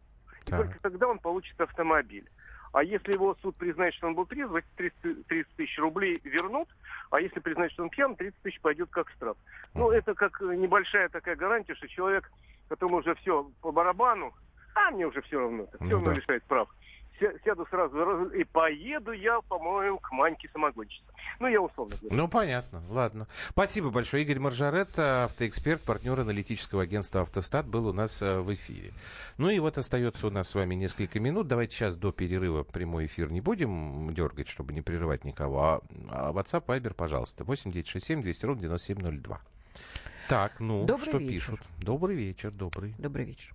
И 0.46 0.50
только 0.50 0.78
тогда 0.80 1.08
он 1.08 1.18
получит 1.18 1.60
автомобиль. 1.60 2.28
А 2.72 2.82
если 2.82 3.12
его 3.12 3.36
суд 3.42 3.56
признает, 3.56 3.92
что 3.94 4.06
он 4.06 4.14
был 4.14 4.26
трезвый, 4.26 4.62
30, 4.76 5.26
30 5.26 5.52
тысяч 5.56 5.78
рублей 5.78 6.20
вернут, 6.24 6.68
а 7.10 7.20
если 7.20 7.40
признать, 7.40 7.72
что 7.72 7.82
он 7.82 7.90
пьян, 7.90 8.14
30 8.14 8.40
тысяч 8.42 8.60
пойдет 8.60 8.88
как 8.90 9.10
штраф. 9.10 9.36
Ну, 9.74 9.90
это 9.90 10.14
как 10.14 10.40
небольшая 10.40 11.08
такая 11.08 11.36
гарантия, 11.36 11.74
что 11.74 11.88
человек, 11.88 12.30
которому 12.68 12.98
уже 12.98 13.14
все 13.16 13.50
по 13.60 13.72
барабану, 13.72 14.32
а 14.74 14.92
мне 14.92 15.06
уже 15.06 15.20
все 15.22 15.40
равно, 15.40 15.66
все 15.66 15.76
ну, 15.80 15.90
равно 15.90 16.10
да. 16.10 16.14
лишает 16.14 16.44
прав 16.44 16.68
сяду 17.44 17.66
сразу 17.70 18.28
и 18.30 18.44
поеду 18.44 19.12
я, 19.12 19.40
по-моему, 19.42 19.98
к 19.98 20.10
Маньке 20.12 20.48
самогонщице. 20.52 21.04
Ну, 21.38 21.48
я 21.48 21.60
условно 21.60 21.94
говорю. 22.00 22.16
Ну, 22.16 22.28
понятно. 22.28 22.82
Ладно. 22.90 23.26
Спасибо 23.48 23.90
большое. 23.90 24.24
Игорь 24.24 24.38
Маржарет, 24.38 24.98
автоэксперт, 24.98 25.82
партнер 25.84 26.18
аналитического 26.18 26.82
агентства 26.82 27.22
«Автостат», 27.22 27.66
был 27.66 27.86
у 27.86 27.92
нас 27.92 28.22
э, 28.22 28.40
в 28.40 28.52
эфире. 28.54 28.92
Ну 29.38 29.50
и 29.50 29.58
вот 29.58 29.78
остается 29.78 30.26
у 30.26 30.30
нас 30.30 30.48
с 30.48 30.54
вами 30.54 30.74
несколько 30.74 31.20
минут. 31.20 31.48
Давайте 31.48 31.76
сейчас 31.76 31.96
до 31.96 32.12
перерыва 32.12 32.62
прямой 32.62 33.06
эфир 33.06 33.30
не 33.30 33.40
будем 33.40 34.12
дергать, 34.12 34.48
чтобы 34.48 34.72
не 34.72 34.82
прерывать 34.82 35.24
никого. 35.24 35.62
А, 35.62 35.80
а 36.10 36.32
WhatsApp, 36.32 36.66
Viber, 36.66 36.94
пожалуйста. 36.94 37.44
8967 37.44 38.20
200 38.20 38.46
ровно 38.46 38.62
9702. 38.62 39.40
Так, 40.30 40.60
ну, 40.60 40.86
Добрый 40.86 41.08
что 41.08 41.18
вечер. 41.18 41.32
пишут? 41.32 41.60
Добрый 41.80 42.14
вечер, 42.14 42.52
добрый. 42.52 42.94
Добрый 42.98 43.24
вечер. 43.24 43.52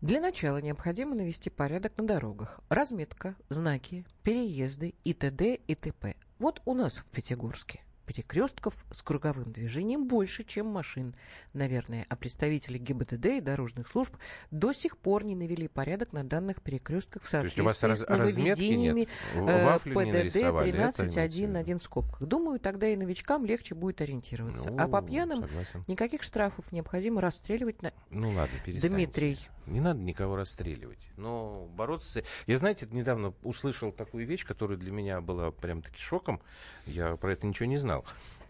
Для 0.00 0.20
начала 0.20 0.60
необходимо 0.60 1.14
навести 1.14 1.48
порядок 1.48 1.92
на 1.96 2.08
дорогах. 2.08 2.58
Разметка, 2.68 3.36
знаки, 3.50 4.04
переезды 4.24 4.96
и 5.04 5.14
т.д. 5.14 5.54
и 5.54 5.74
т.п. 5.76 6.16
Вот 6.40 6.60
у 6.64 6.74
нас 6.74 6.96
в 6.96 7.04
Пятигорске 7.04 7.82
перекрестков 8.08 8.74
с 8.90 9.02
круговым 9.02 9.52
движением 9.52 10.08
больше, 10.08 10.42
чем 10.42 10.66
машин, 10.66 11.14
наверное, 11.52 12.06
а 12.08 12.16
представители 12.16 12.78
ГИБДД 12.78 13.26
и 13.26 13.40
дорожных 13.42 13.86
служб 13.86 14.16
до 14.50 14.72
сих 14.72 14.96
пор 14.96 15.24
не 15.24 15.36
навели 15.36 15.68
порядок 15.68 16.14
на 16.14 16.24
данных 16.24 16.62
перекрестках 16.62 17.22
в 17.22 17.30
То 17.30 17.44
есть 17.44 17.58
у 17.58 17.64
вас 17.64 17.78
соответствии 17.78 18.06
с 18.06 18.08
нововведениями 18.08 19.08
э, 19.34 19.78
ПДД 19.78 19.94
нарисовали, 19.94 20.70
это 20.70 20.78
имеется 20.78 21.04
в 21.04 21.06
13.1.1 21.08 21.64
виду? 21.66 21.78
в 21.78 21.82
скобках. 21.82 22.26
Думаю, 22.26 22.58
тогда 22.58 22.88
и 22.88 22.96
новичкам 22.96 23.44
легче 23.44 23.74
будет 23.74 24.00
ориентироваться. 24.00 24.70
а 24.70 24.86
Ну, 24.86 24.88
по 24.88 25.02
пьяным 25.02 25.42
согласен. 25.42 25.84
никаких 25.86 26.22
штрафов 26.22 26.72
необходимо 26.72 27.20
расстреливать 27.20 27.82
на... 27.82 27.92
Ну 28.10 28.30
ладно, 28.30 28.58
перестаньте. 28.64 28.96
Дмитрий. 28.96 29.38
Не 29.66 29.80
надо 29.80 30.00
никого 30.00 30.36
расстреливать. 30.36 31.10
Но 31.16 31.68
бороться... 31.74 32.22
Я, 32.46 32.56
знаете, 32.56 32.88
недавно 32.90 33.34
услышал 33.42 33.92
такую 33.92 34.26
вещь, 34.26 34.46
которая 34.46 34.78
для 34.78 34.90
меня 34.90 35.20
была 35.20 35.50
прям-таки 35.50 36.00
шоком. 36.00 36.40
Я 36.86 37.16
про 37.16 37.32
это 37.32 37.46
ничего 37.46 37.66
не 37.66 37.76
знал. 37.76 37.97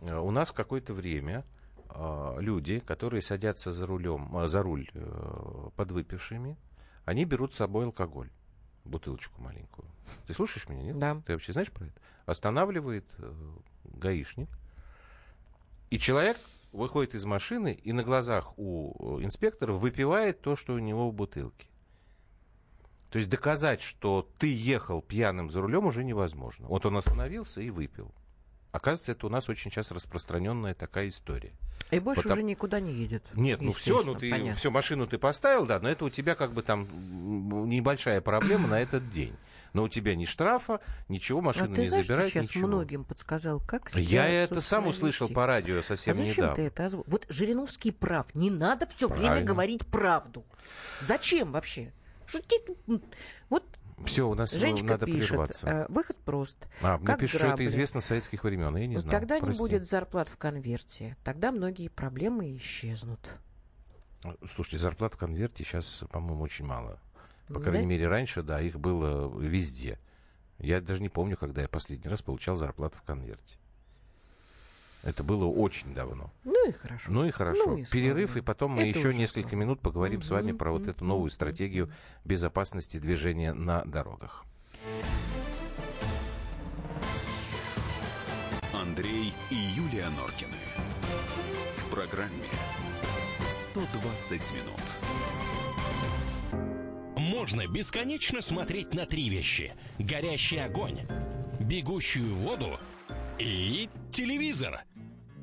Э, 0.01 0.19
У 0.19 0.31
нас 0.31 0.53
какое-то 0.53 0.95
время 0.95 1.45
э, 1.91 2.37
люди, 2.41 2.81
которые 2.81 3.23
садятся 3.23 3.73
за, 3.73 3.87
рулем, 3.87 4.37
э, 4.37 4.49
за 4.49 4.63
руль 4.63 4.89
э, 4.95 5.71
подвыпившими, 5.77 6.57
они 7.05 7.25
берут 7.25 7.55
с 7.55 7.59
собой 7.59 7.87
алкоголь. 7.87 8.31
Бутылочку 8.85 9.41
маленькую. 9.43 9.89
Ты 10.27 10.35
слушаешь 10.35 10.69
меня, 10.69 10.83
нет? 10.83 10.99
Да. 10.99 11.21
Ты 11.27 11.33
вообще 11.33 11.53
знаешь 11.53 11.71
про 11.71 11.87
это? 11.87 12.01
Останавливает 12.27 13.07
э, 13.19 13.33
гаишник. 13.85 14.49
И 15.91 15.99
человек 15.99 16.37
выходит 16.73 17.15
из 17.15 17.25
машины 17.25 17.73
и 17.73 17.93
на 17.93 18.03
глазах 18.03 18.59
у 18.59 19.21
инспектора 19.23 19.73
выпивает 19.73 20.41
то, 20.43 20.55
что 20.55 20.75
у 20.75 20.79
него 20.79 21.11
в 21.11 21.15
бутылке. 21.15 21.67
То 23.11 23.19
есть 23.19 23.31
доказать, 23.31 23.81
что 23.81 24.29
ты 24.39 24.53
ехал 24.53 25.01
пьяным 25.01 25.49
за 25.49 25.63
рулем, 25.63 25.87
уже 25.87 26.05
невозможно. 26.05 26.69
Вот 26.69 26.85
он 26.85 26.97
остановился 26.97 27.63
и 27.63 27.71
выпил. 27.71 28.13
Оказывается, 28.73 29.13
это 29.13 29.27
у 29.27 29.31
нас 29.31 29.49
очень 29.49 29.71
сейчас 29.71 29.91
распространенная 29.91 30.75
такая 30.75 31.09
история. 31.09 31.53
И 31.91 32.01
больше 32.01 32.23
Потому- 32.23 32.35
уже 32.41 32.43
никуда 32.43 32.81
не 32.81 32.93
едет. 32.93 33.25
Нет, 33.33 33.63
ну 33.63 33.73
все, 33.73 34.03
ну 34.03 34.15
ты 34.15 34.31
понятно. 34.31 34.57
всю 34.57 34.71
машину 34.71 35.07
ты 35.07 35.17
поставил, 35.17 35.65
да, 35.65 35.81
но 35.81 35.89
это 35.89 36.05
у 36.05 36.11
тебя 36.11 36.35
как 36.35 36.53
бы 36.53 36.63
там 36.63 36.87
небольшая 37.69 38.21
проблема 38.21 38.69
на 38.69 38.81
этот 38.81 39.09
день. 39.11 39.35
Но 39.75 39.85
у 39.85 39.89
тебя 39.89 40.15
ни 40.17 40.25
штрафа, 40.25 40.81
ничего, 41.09 41.39
А 41.41 41.43
машину 41.43 41.75
ты 41.75 41.83
не 41.83 41.89
знаешь, 41.89 42.07
забирают, 42.07 42.33
ты 42.33 42.41
сейчас 42.41 42.49
ничего. 42.51 42.69
многим 42.69 43.05
подсказал, 43.05 43.61
как 43.61 43.91
Я 43.95 44.27
это 44.27 44.61
сам 44.63 44.87
услышал 44.87 45.29
по 45.29 45.47
радио 45.47 45.79
А 45.79 45.83
совсем 45.83 46.17
зачем 46.17 46.31
недавно. 46.31 46.55
ты 46.57 46.63
это 46.63 46.87
озвучил? 46.87 47.11
Вот 47.11 47.27
Жириновский 47.29 47.91
прав. 47.93 48.35
Не 48.35 48.51
надо 48.51 48.87
все 48.87 49.09
время 49.09 49.27
Правильно. 49.27 49.47
говорить 49.47 49.87
правду. 49.87 50.45
Зачем 51.01 51.53
вообще? 51.53 51.93
Тут- 52.31 52.45
Вот 53.51 53.65
Все, 54.05 54.29
у 54.29 54.35
нас 54.35 54.53
э, 54.55 54.59
Женечка 54.59 54.87
надо 54.87 55.07
пишет, 55.07 55.31
прерваться. 55.31 55.69
э, 55.69 55.87
выход 55.93 56.17
прост. 56.19 56.69
А, 56.83 56.99
как 56.99 57.19
пишут, 57.21 57.39
что 57.41 57.47
это 57.49 57.57
грабли. 57.57 57.67
известно 57.67 58.01
с 58.01 58.07
советских 58.07 58.45
времен, 58.45 58.77
я 58.77 58.87
не 58.87 58.97
знаю. 58.99 59.19
Когда 59.19 59.39
не 59.41 59.57
будет 59.57 59.87
зарплат 59.87 60.29
в 60.29 60.37
конверте, 60.37 61.17
тогда 61.25 61.53
многие 61.53 61.89
проблемы 61.89 62.57
исчезнут. 62.57 63.31
Слушайте, 64.51 64.79
зарплат 64.79 65.15
в 65.15 65.17
конверте 65.17 65.65
сейчас, 65.65 66.05
по-моему, 66.11 66.43
очень 66.43 66.65
мало. 66.65 67.01
По 67.49 67.55
Да? 67.55 67.61
крайней 67.61 67.87
мере, 67.87 68.07
раньше, 68.07 68.43
да, 68.43 68.61
их 68.61 68.79
было 68.79 69.29
везде. 69.39 69.99
Я 70.59 70.81
даже 70.81 71.01
не 71.03 71.09
помню, 71.09 71.37
когда 71.37 71.63
я 71.63 71.69
последний 71.69 72.11
раз 72.11 72.21
получал 72.23 72.57
зарплату 72.57 72.97
в 72.99 73.03
конверте. 73.03 73.59
Это 75.05 75.23
было 75.23 75.45
очень 75.47 75.95
давно. 75.95 76.33
Ну 76.45 76.69
и 76.69 76.73
хорошо. 76.73 77.11
Ну 77.11 77.25
и 77.25 77.31
хорошо. 77.31 77.63
Ну 77.67 77.77
и 77.79 77.85
Перерыв, 77.85 78.37
и 78.37 78.41
потом 78.41 78.73
мы 78.73 78.89
Это 78.89 78.99
еще 78.99 79.15
несколько 79.15 79.51
слава. 79.51 79.63
минут 79.63 79.81
поговорим 79.81 80.23
с 80.23 80.31
вами 80.31 80.53
про 80.53 80.73
вот 80.73 80.87
эту 80.87 81.05
новую 81.05 81.27
мгм. 81.27 81.31
стратегию 81.31 81.91
безопасности 82.25 82.99
движения 82.99 83.53
на 83.53 83.85
дорогах. 83.85 84.45
Андрей 88.73 89.33
и 89.51 89.55
Юлия 89.55 90.09
Норкины. 90.11 90.53
В 91.77 91.91
программе 91.91 92.45
120 93.51 94.53
минут. 94.53 94.81
Можно 97.17 97.67
бесконечно 97.67 98.43
смотреть 98.43 98.95
на 98.95 99.07
три 99.07 99.29
вещи. 99.29 99.75
Горящий 99.99 100.59
огонь, 100.59 101.01
бегущую 101.61 102.35
воду 102.35 102.79
и 103.39 103.89
телевизор. 104.13 104.83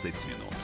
120 0.00 0.24
минут. 0.28 0.54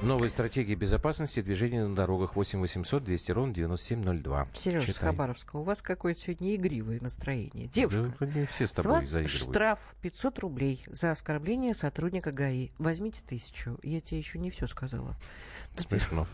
Новая 0.00 0.30
стратегия 0.30 0.74
безопасности 0.74 1.42
движения 1.42 1.84
на 1.86 1.94
дорогах 1.94 2.34
8 2.34 2.60
800 2.60 3.04
200 3.04 3.32
ровно 3.32 3.52
9702. 3.54 4.48
Сережа 4.54 4.86
Читай. 4.86 5.10
Хабаровска, 5.10 5.56
у 5.56 5.64
вас 5.64 5.82
какое-то 5.82 6.18
сегодня 6.20 6.56
игривое 6.56 6.98
настроение. 7.02 7.66
Девушка, 7.68 8.14
Да, 8.20 8.46
все 8.46 8.66
с 8.66 8.70
с 8.70 8.72
тобой 8.72 8.92
вас 8.92 9.04
заигрывают. 9.04 9.50
штраф 9.52 9.94
500 10.00 10.38
рублей 10.38 10.82
за 10.88 11.10
оскорбление 11.10 11.74
сотрудника 11.74 12.32
ГАИ. 12.32 12.70
Возьмите 12.78 13.22
тысячу. 13.28 13.78
Я 13.82 14.00
тебе 14.00 14.18
еще 14.18 14.38
не 14.38 14.50
все 14.50 14.66
сказала. 14.66 15.14
Смешно. 15.76 16.26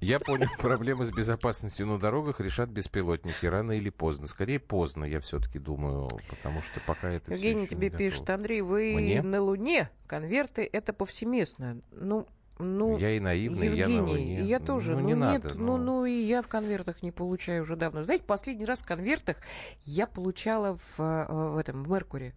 Я 0.00 0.18
понял, 0.18 0.48
проблемы 0.58 1.04
с 1.04 1.10
безопасностью 1.10 1.86
на 1.86 1.98
дорогах 1.98 2.40
решат 2.40 2.70
беспилотники 2.70 3.44
рано 3.46 3.72
или 3.72 3.90
поздно. 3.90 4.26
Скорее 4.26 4.58
поздно, 4.58 5.04
я 5.04 5.20
все-таки 5.20 5.58
думаю, 5.58 6.08
потому 6.28 6.62
что 6.62 6.80
пока 6.86 7.10
это 7.10 7.32
Евгений 7.32 7.66
тебе 7.66 7.90
пишет. 7.90 8.28
Андрей, 8.30 8.62
вы 8.62 8.94
Мне? 8.96 9.22
на 9.22 9.42
Луне. 9.42 9.90
Конверты 10.06 10.68
это 10.72 10.92
повсеместно. 10.92 11.80
Ну, 11.92 12.26
ну, 12.58 12.98
я 12.98 13.10
и 13.12 13.20
наивный, 13.20 13.68
я 13.68 13.86
на 13.88 13.92
Евгений, 13.92 14.00
Луне. 14.00 14.40
я 14.44 14.58
тоже. 14.58 14.92
Ну, 14.94 15.00
Ну, 15.00 15.06
не 15.06 15.12
нет, 15.14 15.44
надо. 15.44 15.54
ну, 15.54 15.76
ну, 15.76 16.04
и 16.06 16.12
я 16.12 16.42
в 16.42 16.48
конвертах 16.48 17.02
не 17.02 17.10
получаю 17.12 17.62
уже 17.62 17.76
давно. 17.76 18.02
Знаете, 18.02 18.24
последний 18.24 18.64
раз 18.66 18.80
в 18.80 18.86
конвертах 18.86 19.36
я 19.84 20.06
получала 20.06 20.76
в, 20.78 21.00
э, 21.00 21.26
в 21.52 21.56
этом, 21.58 21.82
в 21.84 21.90
Меркуре. 21.90 22.34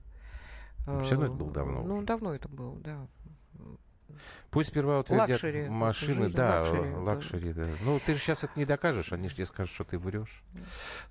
Всё 1.04 1.12
равно 1.12 1.26
это 1.28 1.34
было 1.36 1.50
Э, 1.50 1.54
давно 1.54 1.84
Ну, 1.84 1.98
уже. 1.98 2.06
давно 2.06 2.36
это 2.36 2.48
было, 2.50 2.78
да. 2.80 3.08
Пусть 4.52 4.70
сперва 4.70 5.00
утвердят 5.00 5.30
Luxury, 5.30 5.70
машины, 5.70 6.26
жизнь 6.26 6.36
да, 6.36 6.60
luxury, 6.60 6.94
luxury, 6.96 7.54
да. 7.54 7.66
Ну, 7.84 8.00
ты 8.06 8.14
же 8.14 8.20
сейчас 8.20 8.44
это 8.44 8.54
не 8.56 8.66
докажешь, 8.66 9.14
они 9.14 9.28
же 9.28 9.36
тебе 9.36 9.46
скажут, 9.46 9.74
что 9.74 9.84
ты 9.84 9.98
врешь. 9.98 10.44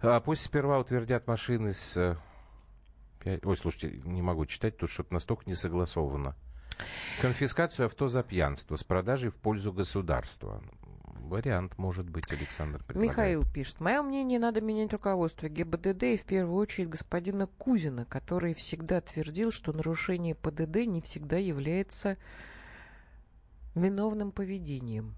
А 0.00 0.21
пусть 0.21 0.42
сперва 0.42 0.78
утвердят 0.78 1.26
машины 1.26 1.73
с... 1.73 1.97
э, 3.25 3.38
Ой, 3.42 3.56
слушайте, 3.56 4.00
не 4.04 4.23
могу 4.23 4.47
читать, 4.47 4.76
тут 4.76 4.90
что-то 4.90 5.14
настолько 5.14 5.44
не 5.47 5.54
согласовано. 5.54 6.37
Конфискацию 7.21 7.87
авто 7.87 8.09
за 8.09 8.23
пьянство 8.23 8.76
с 8.76 8.85
продажей 8.85 9.30
в 9.30 9.37
пользу 9.37 9.73
государства. 9.73 10.62
Вариант 11.21 11.78
может 11.78 12.11
быть, 12.11 12.30
Александр 12.32 12.82
предлагает. 12.85 13.11
Михаил 13.11 13.42
пишет. 13.44 13.80
Мое 13.80 14.02
мнение, 14.02 14.38
надо 14.38 14.61
менять 14.61 14.92
руководство 14.92 15.49
ГИБДД 15.49 16.02
и 16.02 16.16
в 16.16 16.25
первую 16.25 16.56
очередь 16.56 16.88
господина 16.88 17.47
Кузина, 17.47 18.04
который 18.06 18.54
всегда 18.54 19.00
твердил, 19.00 19.52
что 19.52 19.73
нарушение 19.73 20.35
ПДД 20.35 20.87
не 20.87 21.00
всегда 21.00 21.37
является 21.37 22.18
виновным 23.75 24.33
поведением. 24.33 25.14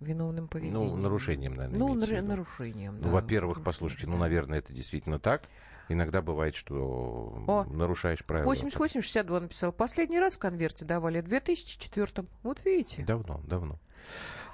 Виновным 0.00 0.48
поведением. 0.48 0.88
Ну, 0.90 0.96
нарушением, 0.96 1.54
наверное, 1.56 1.78
Ну, 1.78 1.94
нар- 1.94 2.22
нарушением, 2.22 2.96
Ну, 2.96 3.04
да. 3.04 3.10
во-первых, 3.10 3.62
послушайте, 3.62 4.06
ну, 4.06 4.16
наверное, 4.16 4.58
это 4.58 4.72
действительно 4.72 5.18
так. 5.18 5.42
Иногда 5.90 6.22
бывает, 6.22 6.54
что 6.54 7.42
О, 7.48 7.64
нарушаешь 7.64 8.24
правила. 8.24 8.46
8862 8.48 9.40
написал. 9.40 9.72
Последний 9.72 10.20
раз 10.20 10.34
в 10.34 10.38
конверте 10.38 10.84
давали 10.84 11.20
в 11.20 11.24
2004. 11.24 12.26
Вот 12.44 12.64
видите. 12.64 13.04
Давно, 13.04 13.40
давно. 13.44 13.78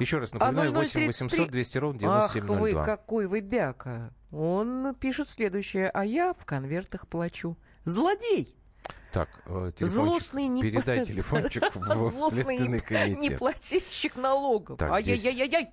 Еще 0.00 0.18
раз 0.18 0.32
А 0.32 0.38
напоминаю, 0.38 0.72
8 0.72 0.90
0033 1.00 1.06
800 1.28 1.50
200 1.50 1.78
ровно 1.78 1.98
Ах 2.16 2.34
вы, 2.34 2.40
9702. 2.40 2.84
какой 2.84 3.26
вы 3.28 3.40
бяка. 3.40 4.12
Он 4.32 4.94
пишет 4.98 5.28
следующее. 5.28 5.90
А 5.90 6.04
я 6.04 6.32
в 6.34 6.44
конвертах 6.44 7.06
плачу. 7.06 7.56
Злодей! 7.84 8.56
Так, 9.16 9.30
э, 9.46 9.72
телефончик, 9.74 10.04
Злостный 10.04 10.46
не 10.46 10.60
передай 10.62 11.04
телефончик 11.06 11.62
в 11.74 12.28
Следственный 12.28 12.80
комитет. 12.80 13.18
Неплательщик 13.18 14.16
налогов. 14.16 14.78
Так, 14.78 15.00
здесь- 15.02 15.24
Ай-яй-яй-яй. 15.24 15.70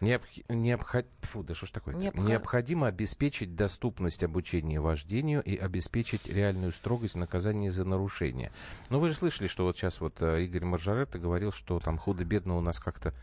Необ... 0.00 0.22
Необход... 0.48 1.04
Фу, 1.22 1.42
да 1.42 1.56
что 1.56 1.66
ж 1.66 1.70
такое? 1.70 1.96
Необх... 1.96 2.16
Необходимо 2.18 2.86
обеспечить 2.86 3.56
доступность 3.56 4.22
обучения 4.22 4.78
вождению 4.78 5.42
и 5.42 5.56
обеспечить 5.56 6.28
реальную 6.28 6.70
строгость 6.70 7.16
наказания 7.16 7.72
за 7.72 7.84
нарушение. 7.84 8.52
Ну, 8.90 9.00
вы 9.00 9.08
же 9.08 9.16
слышали, 9.16 9.48
что 9.48 9.64
вот 9.64 9.76
сейчас 9.76 10.00
вот 10.00 10.20
э, 10.20 10.44
Игорь 10.44 10.64
Маржаретто 10.64 11.18
говорил, 11.18 11.50
что 11.50 11.80
там 11.80 11.98
худо-бедно 11.98 12.56
у 12.56 12.60
нас 12.60 12.78
как-то 12.78 13.14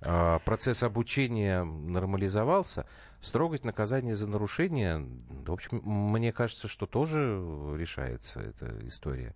процесс 0.00 0.82
обучения 0.82 1.62
нормализовался, 1.62 2.86
строгость 3.20 3.64
наказания 3.64 4.14
за 4.14 4.26
нарушение, 4.26 5.06
в 5.28 5.52
общем, 5.52 5.82
мне 5.84 6.32
кажется, 6.32 6.68
что 6.68 6.86
тоже 6.86 7.18
решается 7.76 8.40
эта 8.40 8.86
история. 8.86 9.34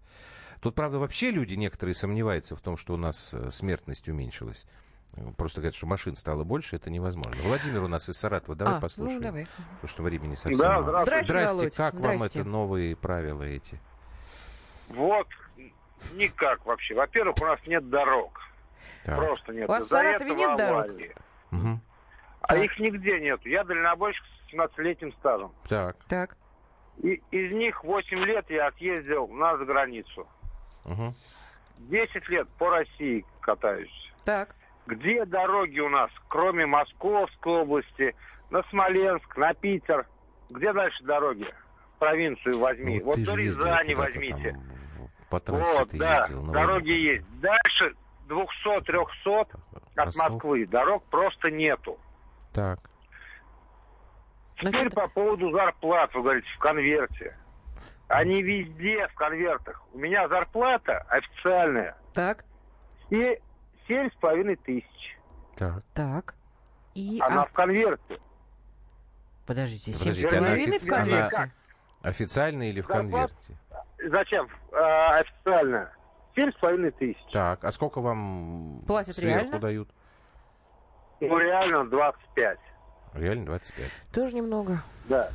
Тут, 0.61 0.75
правда, 0.75 0.99
вообще 0.99 1.31
люди 1.31 1.55
некоторые 1.55 1.95
сомневаются 1.95 2.57
в 2.57 2.63
том, 2.63 2.79
что 2.79 2.95
у 2.95 2.97
нас 2.97 3.35
э, 3.35 3.51
смертность 3.51 4.09
уменьшилась. 4.09 4.67
Просто 5.37 5.61
говорят, 5.61 5.75
что 5.75 5.87
машин 5.87 6.17
стало 6.17 6.43
больше, 6.43 6.77
это 6.77 6.89
невозможно. 6.91 7.41
Владимир 7.43 7.85
у 7.85 7.89
нас 7.89 8.09
из 8.09 8.17
Саратова, 8.17 8.57
давай 8.57 8.75
а, 8.75 8.77
ну, 8.77 8.81
послушаем. 8.81 9.19
Ну, 9.19 9.25
давай. 9.25 9.47
Потому 9.75 9.89
что 9.89 10.03
времени 10.03 10.35
совсем 10.35 10.59
да, 10.59 10.81
мало. 10.81 11.05
Здравствуйте, 11.05 11.25
здрасте, 11.25 11.57
Володь. 11.57 11.77
как 11.77 11.95
здрасте. 11.95 12.19
вам 12.19 12.27
это 12.27 12.45
новые 12.45 12.97
правила 12.97 13.43
эти? 13.43 13.79
Вот, 14.89 15.29
никак 16.15 16.65
вообще. 16.67 16.95
Во-первых, 16.95 17.37
у 17.41 17.45
нас 17.45 17.61
нет 17.67 17.89
дорог. 17.91 18.41
Так. 19.05 19.17
Просто 19.17 19.53
нет. 19.53 19.69
У 19.69 19.73
вас 19.73 19.85
в 19.85 19.89
Саратове 19.89 20.35
нет 20.35 20.57
дорог? 20.57 20.87
Угу. 21.53 21.81
А 22.43 22.47
так. 22.47 22.59
их 22.63 22.79
нигде 22.79 23.21
нет. 23.21 23.41
Я 23.45 23.65
дальнобойщик 23.65 24.25
с 24.25 24.55
17-летним 24.55 25.13
стажем. 25.15 25.53
Так. 25.69 25.97
Так. 26.09 26.37
И 27.03 27.23
из 27.31 27.53
них 27.53 27.83
8 27.83 28.19
лет 28.25 28.47
я 28.51 28.69
отъездил 28.69 29.29
на 29.29 29.57
заграницу. 29.57 30.27
Угу. 30.85 31.13
10 31.79 32.29
лет 32.29 32.49
по 32.59 32.71
России 32.71 33.25
катаюсь. 33.41 34.13
Так. 34.25 34.55
Где 34.87 35.25
дороги 35.25 35.81
у 35.81 35.89
нас, 35.89 36.11
кроме 36.29 36.67
Московской 36.67 37.63
области, 37.63 38.15
на 38.51 38.63
Смоленск, 38.65 39.37
на 39.37 39.55
Питер? 39.55 40.07
Где 40.51 40.73
дальше 40.73 41.03
дороги? 41.05 41.47
Провинцию 41.99 42.59
возьми. 42.59 42.99
Ну, 42.99 43.07
вот 43.07 43.23
до 43.23 43.35
Рязани 43.35 43.95
возьмите. 43.95 44.53
Там, 44.53 44.75
по 45.31 45.41
трассе 45.41 45.79
вот, 45.79 45.89
да, 45.95 46.21
ездил, 46.21 46.43
дороги 46.45 46.91
есть. 46.91 47.41
Дальше 47.41 47.95
200-300 48.29 49.49
от 49.97 50.17
Москвы. 50.17 50.67
Дорог 50.67 51.05
просто 51.05 51.51
нету. 51.51 51.99
Так. 52.53 52.79
Теперь 54.57 54.73
Значит... 54.73 54.95
по 54.95 55.09
поводу 55.09 55.51
зарплат, 55.51 56.15
вы 56.15 56.23
говорите, 56.23 56.49
в 56.57 56.59
конверте. 56.59 57.37
Они 58.09 58.43
везде 58.43 59.09
в 59.09 59.15
конвертах. 59.15 59.83
У 59.93 59.99
меня 59.99 60.29
зарплата 60.29 60.99
официальная. 61.09 61.97
Так. 62.13 62.45
И 63.11 63.41
семь 63.89 64.11
с 64.11 64.15
половиной 64.15 64.57
тысяч. 64.57 65.19
Так. 65.57 65.83
Так. 65.95 66.35
И, 66.95 67.19
она 67.21 67.43
а... 67.43 67.47
в 67.47 67.53
конверте. 67.53 68.21
Подождите, 69.47 69.93
семь 69.93 70.13
с 70.13 70.23
половиной 70.23 70.79
в 70.79 70.89
конверте? 70.89 71.37
Она 71.37 71.51
официальная 72.03 72.69
или 72.69 72.81
в 72.81 72.87
конверте? 72.87 73.59
Зачем? 73.99 74.49
А, 74.73 75.19
официально. 75.19 75.91
Семь 76.35 76.51
с 76.53 76.55
половиной 76.57 76.91
тысяч. 76.91 77.19
Так, 77.33 77.65
а 77.65 77.71
сколько 77.71 78.01
вам 78.01 78.83
Платят 78.87 79.17
сверху 79.17 79.45
реально? 79.45 79.59
дают? 79.61 79.89
Ну, 81.21 81.39
реально 81.39 81.85
25. 81.89 82.59
Реально 83.15 83.47
25? 83.47 83.87
Тоже 84.13 84.35
немного. 84.35 84.83
Да. 85.09 85.31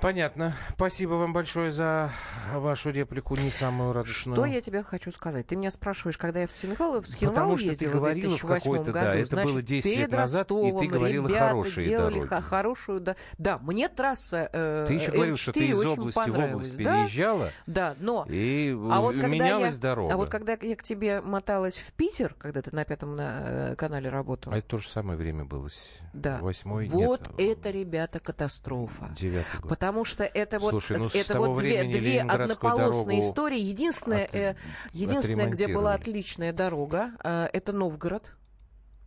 Понятно. 0.00 0.54
Спасибо 0.74 1.14
вам 1.14 1.32
большое 1.32 1.72
за 1.72 2.10
вашу 2.52 2.90
реплику, 2.90 3.34
не 3.36 3.50
самую 3.50 3.92
радостную. 3.92 4.36
Что 4.36 4.44
я 4.44 4.60
тебе 4.60 4.82
хочу 4.82 5.10
сказать? 5.10 5.46
Ты 5.46 5.56
меня 5.56 5.70
спрашиваешь, 5.70 6.18
когда 6.18 6.40
я 6.40 6.46
в 6.46 6.50
Синхал, 6.52 7.00
в 7.00 7.06
Скинвал 7.08 7.34
Потому 7.34 7.56
что 7.56 7.74
ты 7.76 7.88
говорила 7.88 8.36
в 8.36 8.42
какой-то. 8.42 8.92
Да, 8.92 9.14
это 9.14 9.30
Значит, 9.30 9.50
было 9.50 9.62
10 9.62 9.96
лет 9.96 10.10
назад, 10.12 10.50
и 10.52 10.72
ты 10.80 10.86
говорила 10.86 11.28
хорошие 11.28 11.86
делали 11.86 12.20
дороги. 12.20 12.44
хорошую, 12.44 13.00
да. 13.00 13.16
Да, 13.38 13.58
мне 13.58 13.88
трасса 13.88 14.48
э, 14.52 14.84
Ты 14.86 14.94
еще 14.94 15.12
говорил, 15.12 15.36
что 15.36 15.52
ты 15.52 15.68
из 15.68 15.84
области 15.84 16.28
в 16.28 16.38
область 16.38 16.76
переезжала. 16.76 17.50
Да, 17.66 17.94
но... 17.98 18.26
И 18.28 18.70
а 18.72 19.00
вот 19.00 19.14
менялась 19.14 19.76
я, 19.76 19.80
дорога. 19.80 20.12
А 20.12 20.16
вот 20.16 20.28
когда 20.28 20.56
я 20.60 20.76
к 20.76 20.82
тебе 20.82 21.20
моталась 21.22 21.76
в 21.76 21.92
Питер, 21.92 22.34
когда 22.38 22.60
ты 22.60 22.74
на 22.74 22.84
пятом 22.84 23.16
на, 23.16 23.70
э, 23.72 23.76
канале 23.76 24.10
работал. 24.10 24.52
А 24.52 24.58
это 24.58 24.68
то 24.68 24.78
же 24.78 24.88
самое 24.88 25.18
время 25.18 25.44
было. 25.44 25.68
Да. 26.12 26.38
Восьмой, 26.40 26.86
Вот 26.88 27.20
нет, 27.38 27.58
это, 27.58 27.70
ребята, 27.70 28.20
катастрофа. 28.20 29.10
Девятый 29.16 29.60
год. 29.60 29.70
Потому 29.70 29.85
что 30.04 30.24
это 30.24 30.58
вот, 30.58 30.70
Слушай, 30.70 30.98
ну, 30.98 31.06
это 31.06 31.38
вот 31.40 31.58
две, 31.58 31.84
две 31.84 32.22
однополосные 32.22 33.20
истории. 33.20 33.58
Единственное, 33.58 34.24
от, 34.26 34.34
э, 34.34 34.56
единственное 34.92 35.46
где 35.46 35.68
была 35.68 35.94
отличная 35.94 36.52
дорога, 36.52 37.12
э, 37.22 37.48
это 37.52 37.72
Новгород. 37.72 38.32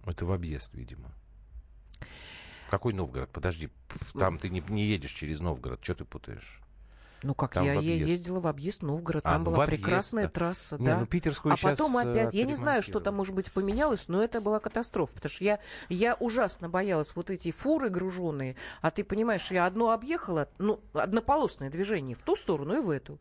Это 0.05 0.25
в 0.25 0.31
объезд, 0.31 0.73
видимо. 0.73 1.11
Какой 2.69 2.93
Новгород? 2.93 3.29
Подожди, 3.31 3.69
там 4.13 4.37
ты 4.37 4.49
не, 4.49 4.63
не 4.69 4.85
едешь 4.85 5.11
через 5.11 5.39
Новгород, 5.39 5.83
что 5.83 5.95
ты 5.95 6.05
путаешь? 6.05 6.61
Ну, 7.23 7.35
как 7.35 7.53
там 7.53 7.65
я, 7.65 7.73
я 7.73 7.95
ездила 7.95 8.39
в 8.39 8.47
объезд 8.47 8.81
Новгород, 8.81 9.23
там 9.23 9.41
а, 9.41 9.45
была 9.45 9.63
объезд, 9.63 9.81
прекрасная 9.81 10.25
да. 10.25 10.29
трасса, 10.29 10.77
не, 10.77 10.85
да. 10.85 10.99
Ну, 10.99 11.05
питерскую 11.05 11.53
а 11.53 11.57
потом 11.57 11.95
опять, 11.97 12.33
я 12.33 12.45
не 12.45 12.55
знаю, 12.55 12.81
что 12.81 12.99
там, 12.99 13.15
может 13.15 13.35
быть, 13.35 13.51
поменялось, 13.51 14.07
но 14.07 14.23
это 14.23 14.41
была 14.41 14.59
катастрофа, 14.59 15.13
потому 15.13 15.31
что 15.31 15.43
я, 15.43 15.59
я 15.89 16.15
ужасно 16.15 16.69
боялась 16.69 17.15
вот 17.15 17.29
эти 17.29 17.51
фуры 17.51 17.89
груженные, 17.89 18.55
а 18.81 18.91
ты 18.91 19.03
понимаешь, 19.03 19.51
я 19.51 19.65
одну 19.65 19.91
объехала, 19.91 20.47
ну, 20.57 20.79
однополосное 20.93 21.69
движение 21.69 22.15
в 22.15 22.19
ту 22.19 22.35
сторону 22.35 22.77
и 22.77 22.79
в 22.81 22.89
эту. 22.89 23.19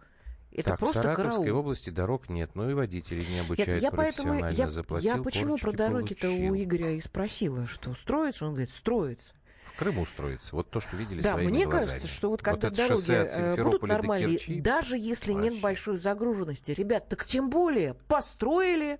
Это 0.50 0.70
так, 0.70 0.78
просто 0.78 1.00
в 1.00 1.02
Саратовской 1.04 1.44
караул. 1.44 1.60
области 1.60 1.90
дорог 1.90 2.28
нет, 2.30 2.50
ну 2.54 2.70
и 2.70 2.74
водители 2.74 3.22
не 3.30 3.40
обучают 3.40 3.82
я, 3.82 3.88
я 3.88 3.90
профессионально, 3.90 4.40
поэтому, 4.40 4.62
я, 4.62 4.70
заплатил, 4.70 5.16
Я 5.16 5.22
почему 5.22 5.58
про 5.58 5.72
дороги-то 5.72 6.30
у 6.30 6.56
Игоря 6.56 6.92
и 6.92 7.00
спросила, 7.00 7.66
что 7.66 7.94
строится? 7.94 8.46
Он 8.46 8.52
говорит, 8.52 8.70
строится. 8.70 9.34
Крыму 9.78 10.02
устроиться. 10.02 10.56
Вот 10.56 10.70
то, 10.70 10.80
что 10.80 10.96
видели 10.96 11.20
да, 11.20 11.34
своими 11.34 11.50
мне 11.50 11.64
глазами. 11.64 11.86
кажется, 11.86 12.08
что 12.08 12.30
вот 12.30 12.42
когда 12.42 12.68
вот 12.68 12.76
дороги 12.76 13.12
э, 13.12 13.62
будут 13.62 13.82
нормальные, 13.84 14.38
Керчи, 14.38 14.60
даже 14.60 14.98
если 14.98 15.32
вообще. 15.32 15.50
нет 15.50 15.60
большой 15.60 15.96
загруженности, 15.96 16.72
ребят, 16.72 17.08
так 17.08 17.24
тем 17.24 17.48
более 17.48 17.94
построили, 17.94 18.98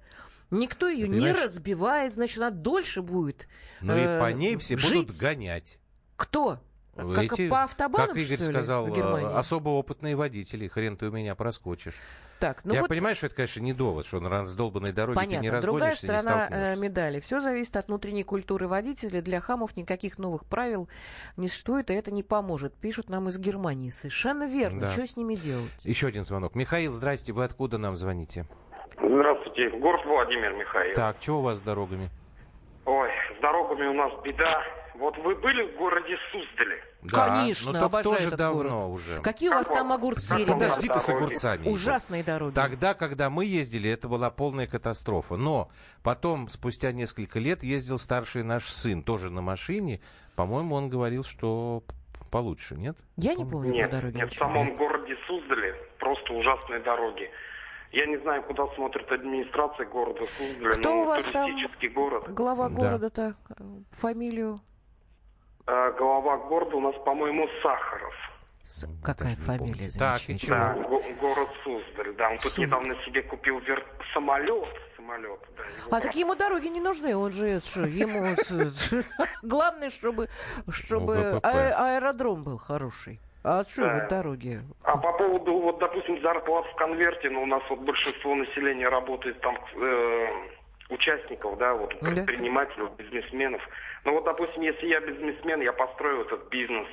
никто 0.53 0.89
ее 0.89 1.09
не 1.09 1.33
разбивает, 1.33 2.15
значит, 2.15 2.39
она 2.39 2.51
дольше 2.51 3.03
будет. 3.03 3.49
Ну 3.81 3.93
э, 3.93 4.19
и 4.19 4.21
по 4.21 4.33
ней 4.33 4.57
все 4.57 4.77
жить. 4.77 5.07
будут 5.07 5.17
гонять. 5.17 5.81
Кто? 6.15 6.61
Как 6.99 7.25
Эти, 7.33 7.49
по 7.49 7.63
автобанам, 7.63 8.09
Как 8.09 8.17
Игорь 8.17 8.39
что 8.39 8.47
ли, 8.47 8.53
сказал, 8.53 8.89
э, 8.89 9.25
особо 9.35 9.69
опытные 9.69 10.17
водители. 10.17 10.67
Хрен 10.67 10.97
ты 10.97 11.07
у 11.07 11.13
меня 11.13 11.37
проскочишь. 11.37 11.95
Так, 12.41 12.65
ну 12.65 12.75
Я 12.75 12.81
вот... 12.81 12.89
понимаю, 12.89 13.15
что 13.15 13.27
это, 13.27 13.37
конечно, 13.37 13.61
не 13.61 13.73
довод, 13.73 14.05
что 14.05 14.19
на 14.19 14.29
раздолбанной 14.29 14.93
дороге 14.93 15.15
Понятно. 15.15 15.49
ты 15.49 15.55
не 15.55 15.61
Другая 15.61 15.93
разгонишься, 15.93 16.21
сторона 16.21 16.49
не 16.49 16.57
э, 16.57 16.77
медали. 16.77 17.21
Все 17.21 17.41
зависит 17.41 17.77
от 17.77 17.87
внутренней 17.87 18.25
культуры 18.25 18.67
водителя. 18.67 19.23
Для 19.23 19.41
хамов 19.41 19.77
никаких 19.77 20.19
новых 20.19 20.45
правил 20.45 20.89
не 21.37 21.47
существует, 21.47 21.91
и 21.91 21.95
это 21.95 22.11
не 22.11 22.25
поможет. 22.25 22.75
Пишут 22.75 23.09
нам 23.11 23.29
из 23.29 23.39
Германии. 23.39 23.91
Совершенно 23.91 24.49
верно. 24.49 24.83
Да. 24.83 24.91
Что 24.91 25.07
с 25.07 25.17
ними 25.17 25.37
делать? 25.37 25.85
Еще 25.85 26.09
один 26.09 26.25
звонок. 26.25 26.57
Михаил, 26.57 26.91
здрасте. 26.91 27.33
Вы 27.33 27.45
откуда 27.45 27.79
нам 27.79 27.95
звоните? 27.95 28.45
Здравствуйте. 28.97 29.71
Город 29.79 30.01
Владимир, 30.05 30.53
Михаил. 30.55 30.95
Так, 30.97 31.19
что 31.21 31.39
у 31.39 31.43
вас 31.43 31.59
с 31.59 31.63
дорогами? 31.63 32.11
Ой, 32.85 33.11
с 33.37 33.41
дорогами 33.41 33.87
у 33.87 33.95
нас 33.95 34.13
беда. 34.25 34.63
Вот 34.99 35.17
вы 35.19 35.37
были 35.37 35.63
в 35.73 35.77
городе 35.77 36.17
Суздале? 36.33 36.83
Да, 37.03 37.29
Конечно, 37.29 37.73
но 37.73 37.85
обожаю 37.85 38.17
тоже 38.17 38.27
этот 38.27 38.39
давно 38.39 38.81
город. 38.81 38.95
уже. 39.01 39.21
Какие 39.21 39.51
у 39.51 39.53
вас 39.53 39.69
там 39.69 39.93
огурцы, 39.93 40.39
ребята? 40.41 40.53
Подожди 40.55 40.89
ты 40.89 40.99
с 40.99 41.09
огурцами. 41.09 41.69
Ужасные 41.69 42.25
дороги. 42.25 42.55
Тогда, 42.55 42.95
когда 42.95 43.31
мы 43.31 43.45
ездили, 43.45 43.89
это 43.89 44.09
была 44.09 44.31
полная 44.31 44.67
катастрофа. 44.67 45.37
Но 45.37 45.71
потом, 46.03 46.49
спустя 46.49 46.91
несколько 46.91 47.39
лет, 47.39 47.63
ездил 47.63 47.99
старший 47.99 48.43
наш 48.43 48.65
сын, 48.65 49.03
тоже 49.05 49.31
на 49.31 49.43
машине. 49.43 50.01
По-моему, 50.35 50.75
он 50.75 50.89
говорил, 50.89 51.23
что 51.23 51.85
получше, 52.33 52.75
нет? 52.75 52.97
Я 53.17 53.35
не 53.35 53.45
помню 53.45 53.73
нет, 53.73 53.91
по 53.91 53.97
дороге. 53.97 54.19
Нет, 54.19 54.33
в 54.33 54.37
самом 54.37 54.77
городе 54.77 55.15
Суздале 55.29 55.75
просто 56.01 56.33
ужасные 56.33 56.81
дороги. 56.81 57.31
Я 57.93 58.07
не 58.07 58.19
знаю, 58.19 58.43
куда 58.43 58.67
смотрит 58.75 59.11
администрация 59.11 59.87
города 59.87 60.27
Суздале, 60.37 60.73
Кто 60.73 60.81
но 60.91 61.03
у 61.03 61.05
вас 61.07 61.25
туристический 61.25 61.89
там 61.91 61.95
город. 61.95 62.35
Глава 62.35 62.69
города-то, 62.69 63.37
фамилию? 63.93 64.61
Глава 65.99 66.37
города 66.39 66.77
у 66.77 66.81
нас, 66.81 66.95
по-моему, 67.05 67.47
Сахаров. 67.63 68.15
С... 68.63 68.87
Какая 69.05 69.35
фамилия 69.37 69.91
Так, 69.99 70.21
и 70.29 70.39
чего? 70.39 70.57
Да, 70.57 70.73
го- 70.75 71.03
город 71.21 71.49
Суздаль, 71.65 72.15
да. 72.17 72.31
Он 72.31 72.35
тут 72.39 72.43
Суздаль. 72.53 72.67
недавно 72.67 72.95
себе 73.05 73.23
купил 73.23 73.59
вер... 73.61 73.85
самолет. 74.15 74.69
Самолет, 74.97 75.41
да. 75.57 75.63
его 75.65 75.97
А 75.97 76.01
так 76.01 76.15
ему 76.15 76.35
дороги 76.35 76.69
не 76.69 76.81
нужны, 76.81 77.17
он 77.17 77.33
же 77.33 77.47
ему 77.49 78.35
главное, 79.43 79.91
чтобы 79.91 80.29
чтобы 80.71 81.41
а- 81.43 81.97
аэродром 81.97 82.43
был 82.45 82.59
хороший. 82.59 83.21
А 83.45 83.65
что 83.65 83.83
Да. 83.83 83.95
вот 84.01 84.09
дороги? 84.09 84.61
А 84.83 84.97
по 84.99 85.13
поводу, 85.13 85.59
вот, 85.61 85.79
допустим, 85.79 86.21
зарплат 86.21 86.67
в 86.67 86.75
конверте, 86.75 87.31
ну, 87.31 87.43
у 87.45 87.47
нас 87.47 87.63
вот 87.71 87.79
большинство 87.81 88.35
населения 88.35 88.89
работает 88.89 89.41
там, 89.41 89.57
э, 89.77 90.29
участников, 90.89 91.59
да, 91.59 91.75
вот, 91.75 91.95
Да. 92.01 92.11
предпринимателей, 92.11 92.87
бизнесменов. 92.97 93.63
Ну, 94.05 94.13
вот, 94.13 94.25
допустим, 94.25 94.63
если 94.63 94.87
я 94.87 95.01
бизнесмен, 95.01 95.61
я 95.61 95.73
построю 95.73 96.23
этот 96.23 96.49
бизнес, 96.49 96.89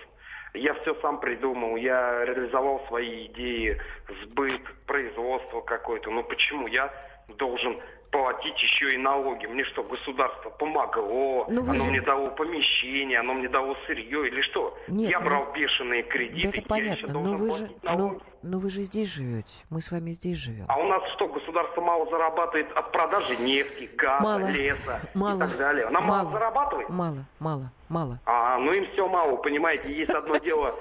я 0.54 0.74
все 0.76 0.96
сам 1.02 1.20
придумал, 1.20 1.76
я 1.76 2.26
реализовал 2.26 2.86
свои 2.88 3.28
идеи, 3.28 3.80
сбыт, 4.24 4.62
производство 4.86 5.62
какое-то. 5.62 6.10
Ну, 6.12 6.24
почему 6.24 6.68
я 6.68 6.94
должен 7.38 7.80
платить 8.12 8.62
еще 8.62 8.94
и 8.94 8.98
налоги. 8.98 9.46
Мне 9.46 9.66
что, 9.66 9.84
государство 9.84 10.50
помогло, 10.52 11.48
ну, 11.50 11.64
оно 11.64 11.76
же... 11.76 11.90
мне 11.90 12.02
дало 12.02 12.30
помещение, 12.30 13.20
оно 13.20 13.34
мне 13.34 13.50
дало 13.50 13.76
сырье 13.88 14.28
или 14.28 14.42
что? 14.42 14.78
Нет, 14.88 15.12
я 15.12 15.20
ну... 15.20 15.26
брал 15.26 15.52
бешеные 15.54 16.04
кредиты, 16.04 16.52
да 16.52 16.60
это 16.60 16.68
понятно, 16.68 17.14
но 17.14 17.34
вы 17.34 17.52
же, 17.52 17.70
но, 17.84 18.18
но 18.46 18.60
вы 18.60 18.70
же 18.70 18.84
здесь 18.84 19.10
живете, 19.10 19.66
мы 19.70 19.82
с 19.82 19.92
вами 19.92 20.12
здесь 20.12 20.38
живем. 20.38 20.66
А 20.68 20.78
у 20.78 20.88
нас 20.88 21.02
что, 21.16 21.28
государство 21.28 21.82
мало 21.82 22.10
зарабатывает 22.10 22.72
от 22.72 22.92
продажи 22.92 23.36
нефти, 23.38 23.90
газа, 23.98 24.24
мало, 24.24 24.48
леса 24.52 25.02
мало, 25.14 25.38
и 25.38 25.40
так 25.40 25.58
далее? 25.58 25.90
Нам 25.90 26.04
мало, 26.06 26.18
мало 26.24 26.32
зарабатывает? 26.32 26.90
Мало, 26.90 27.26
мало, 27.40 27.72
мало. 27.90 28.20
А, 28.26 28.58
ну 28.60 28.72
им 28.72 28.86
все 28.94 29.08
мало, 29.08 29.36
понимаете, 29.38 29.92
есть 29.92 30.12
одно 30.12 30.38
дело 30.38 30.76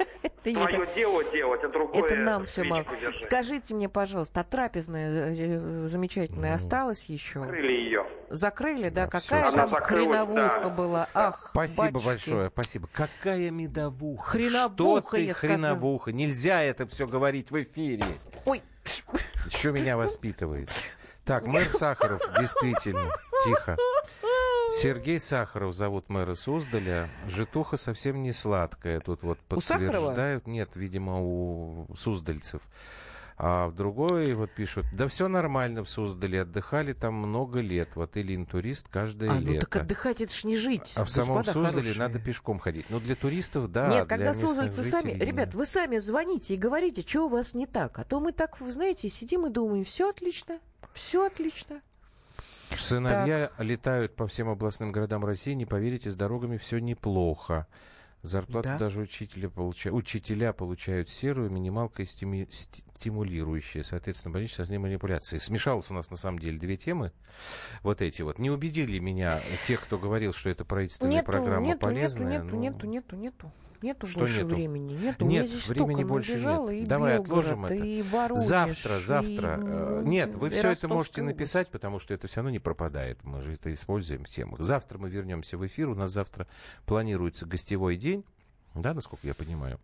твое 0.52 0.86
дело 0.94 1.24
делать, 1.32 1.64
а 1.64 1.68
другое... 1.68 2.04
Это 2.04 2.16
нам 2.16 2.44
все 2.46 2.64
мало. 2.64 2.84
Скажите 3.16 3.74
мне, 3.74 3.88
пожалуйста, 3.88 4.40
а 4.40 4.44
трапезная 4.44 5.34
э, 5.34 5.86
замечательная 5.86 6.50
ну. 6.50 6.54
осталась 6.54 7.06
еще? 7.06 7.40
Закрыли 7.40 7.72
ее. 7.72 8.06
Закрыли, 8.34 8.88
да? 8.88 9.06
Какая 9.06 9.50
там 9.52 9.70
хреновуха 9.70 10.68
была? 10.68 11.08
Ах, 11.14 11.50
Спасибо 11.52 12.00
большое, 12.00 12.50
спасибо. 12.50 12.88
Какая 12.92 13.50
медовуха? 13.50 14.30
Хреновуха, 14.30 14.72
Что 14.74 15.00
ты 15.00 15.32
хреновуха? 15.32 16.12
Нельзя 16.12 16.62
это 16.62 16.86
все 16.86 17.06
говорить 17.06 17.50
в 17.50 17.62
эфире. 17.62 18.04
Ой. 18.44 18.62
Еще 19.46 19.72
меня 19.72 19.96
воспитывает. 19.96 20.70
Так, 21.24 21.46
мэр 21.46 21.68
Сахаров, 21.68 22.20
действительно, 22.38 23.08
тихо. 23.44 23.76
Сергей 24.72 25.20
Сахаров 25.20 25.74
зовут 25.74 26.08
мэра 26.08 26.34
Суздаля. 26.34 27.08
Житуха 27.28 27.76
совсем 27.76 28.22
не 28.22 28.32
сладкая. 28.32 29.00
Тут 29.00 29.22
вот 29.22 29.38
подтверждают. 29.40 30.46
Нет, 30.46 30.70
видимо, 30.74 31.20
у 31.22 31.86
суздальцев. 31.96 32.62
А 33.36 33.66
в 33.66 33.74
другой 33.74 34.32
вот 34.34 34.52
пишут, 34.52 34.86
да 34.92 35.08
все 35.08 35.26
нормально 35.26 35.82
в 35.82 35.88
Суздале, 35.88 36.42
отдыхали 36.42 36.92
там 36.92 37.14
много 37.14 37.58
лет, 37.58 37.96
в 37.96 38.00
отеле 38.00 38.36
«Интурист» 38.36 38.86
каждое 38.88 39.32
а, 39.32 39.38
лето. 39.38 39.52
ну 39.52 39.60
так 39.60 39.76
отдыхать 39.76 40.20
это 40.20 40.32
ж 40.32 40.44
не 40.44 40.56
жить, 40.56 40.92
А 40.94 41.04
в 41.04 41.10
самом 41.10 41.42
Суздале 41.42 41.72
хорошие. 41.72 41.98
надо 41.98 42.20
пешком 42.20 42.60
ходить. 42.60 42.86
Ну 42.90 43.00
для 43.00 43.16
туристов, 43.16 43.72
да, 43.72 43.88
Нет, 43.88 44.06
когда 44.06 44.34
суздальцы 44.34 44.84
сами, 44.84 45.12
ребят, 45.12 45.54
вы 45.54 45.66
сами 45.66 45.98
звоните 45.98 46.54
и 46.54 46.56
говорите, 46.56 47.02
что 47.02 47.26
у 47.26 47.28
вас 47.28 47.54
не 47.54 47.66
так. 47.66 47.98
А 47.98 48.04
то 48.04 48.20
мы 48.20 48.30
так, 48.30 48.60
вы 48.60 48.70
знаете, 48.70 49.08
сидим 49.08 49.46
и 49.46 49.50
думаем, 49.50 49.82
все 49.82 50.10
отлично, 50.10 50.60
все 50.92 51.26
отлично. 51.26 51.80
Сыновья 52.76 53.50
так. 53.56 53.66
летают 53.66 54.14
по 54.14 54.26
всем 54.26 54.48
областным 54.48 54.92
городам 54.92 55.24
России. 55.24 55.52
Не 55.52 55.66
поверите, 55.66 56.10
с 56.10 56.16
дорогами 56.16 56.56
все 56.56 56.78
неплохо. 56.78 57.66
Зарплату 58.24 58.70
да? 58.70 58.78
даже 58.78 59.02
учителя, 59.02 59.50
получа... 59.50 59.90
учителя 59.90 60.54
получают 60.54 61.10
серую, 61.10 61.50
минималка 61.50 62.06
стими... 62.06 62.48
стимулирующая. 62.50 63.82
Соответственно, 63.82 64.32
больничные 64.32 64.64
с 64.64 64.70
манипуляции. 64.70 65.36
Смешалось 65.36 65.90
у 65.90 65.94
нас 65.94 66.10
на 66.10 66.16
самом 66.16 66.38
деле 66.38 66.58
две 66.58 66.78
темы. 66.78 67.12
Вот 67.82 68.00
эти 68.00 68.22
вот. 68.22 68.38
Не 68.38 68.50
убедили 68.50 68.98
меня 68.98 69.38
те, 69.66 69.76
кто 69.76 69.98
говорил, 69.98 70.32
что 70.32 70.48
это 70.48 70.64
правительственная 70.64 71.16
нету, 71.16 71.26
программа 71.26 71.66
нету, 71.66 71.80
полезная. 71.80 72.42
Нету, 72.42 72.56
но... 72.56 72.62
нету, 72.62 72.86
нету, 72.86 73.16
нету. 73.16 73.52
Нету 73.84 74.06
что 74.06 74.20
больше 74.20 74.44
нету? 74.44 74.54
времени. 74.54 74.94
Нету. 74.94 75.26
Нет, 75.26 75.50
времени 75.68 76.04
больше 76.04 76.40
нет. 76.40 76.70
И 76.70 76.86
Давай 76.86 77.18
Белгород, 77.18 77.44
отложим 77.44 77.64
это. 77.66 77.74
И 77.74 78.00
Воронеж, 78.00 78.42
завтра, 78.42 78.98
завтра. 78.98 79.60
И... 79.60 79.66
Э, 79.66 80.02
нет, 80.06 80.34
вы 80.36 80.48
все 80.48 80.70
это 80.70 80.88
можете 80.88 81.20
написать, 81.20 81.68
потому 81.68 81.98
что 81.98 82.14
это 82.14 82.26
все 82.26 82.36
равно 82.36 82.50
не 82.50 82.60
пропадает. 82.60 83.22
Мы 83.24 83.42
же 83.42 83.52
это 83.52 83.70
используем 83.70 84.24
в 84.24 84.28
темах. 84.28 84.60
Завтра 84.60 84.96
мы 84.96 85.10
вернемся 85.10 85.58
в 85.58 85.66
эфир. 85.66 85.90
У 85.90 85.94
нас 85.94 86.10
завтра 86.12 86.46
планируется 86.86 87.44
гостевой 87.44 87.96
день. 87.96 88.24
Да, 88.74 88.94
насколько 88.94 89.26
я 89.26 89.34
понимаю. 89.34 89.78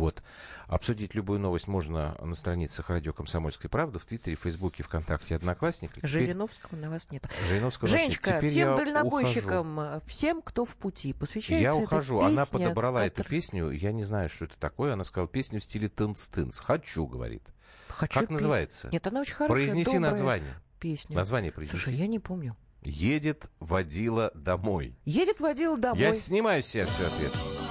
Вот. 0.00 0.22
Обсудить 0.66 1.14
любую 1.14 1.38
новость 1.38 1.68
можно 1.68 2.16
на 2.20 2.34
страницах 2.34 2.90
радио 2.90 3.12
«Комсомольская 3.12 3.68
правда» 3.68 3.98
в 3.98 4.04
Твиттере, 4.04 4.36
Фейсбуке, 4.36 4.82
ВКонтакте, 4.82 5.36
Одноклассниках. 5.36 5.96
Теперь... 5.98 6.10
Жириновского 6.10 6.76
на 6.76 6.90
вас 6.90 7.10
нет. 7.10 7.24
Жириновского 7.48 7.88
Женечка, 7.88 8.40
нет. 8.40 8.50
всем 8.50 8.74
дальнобойщикам, 8.74 9.78
ухожу. 9.78 10.00
всем, 10.06 10.42
кто 10.42 10.64
в 10.64 10.76
пути, 10.76 11.12
посвящается 11.12 11.62
Я 11.62 11.74
ухожу. 11.74 12.20
Песня, 12.20 12.32
Она 12.32 12.46
подобрала 12.46 13.00
автор... 13.00 13.20
эту 13.20 13.28
песню. 13.28 13.70
Я 13.70 13.92
не 13.92 14.04
знаю, 14.04 14.28
что 14.28 14.46
это 14.46 14.58
такое. 14.58 14.94
Она 14.94 15.04
сказала 15.04 15.28
песню 15.28 15.60
в 15.60 15.64
стиле 15.64 15.88
тынц-тынц. 15.88 16.62
Хочу, 16.62 17.06
говорит. 17.06 17.42
Хочу 17.88 18.20
как 18.20 18.28
пи... 18.28 18.34
называется? 18.34 18.88
Нет, 18.90 19.06
она 19.06 19.20
очень 19.20 19.34
хорошая, 19.34 19.66
Произнеси 19.66 19.98
название. 19.98 20.54
Песня. 20.80 21.16
Название 21.16 21.52
произнеси. 21.52 21.84
Слушай, 21.84 21.98
я 21.98 22.06
не 22.06 22.18
помню. 22.18 22.56
Едет 22.82 23.46
водила 23.60 24.32
домой. 24.34 24.96
Едет 25.04 25.38
водила 25.38 25.76
домой. 25.76 26.00
Я 26.00 26.14
снимаю 26.14 26.62
себе 26.62 26.86
всю 26.86 27.04
ответственность. 27.04 27.64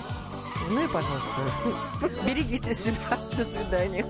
И, 0.72 0.88
пожалуйста, 0.88 2.10
берегите 2.26 2.74
себя. 2.74 3.20
До 3.38 3.44
свидания. 3.44 4.06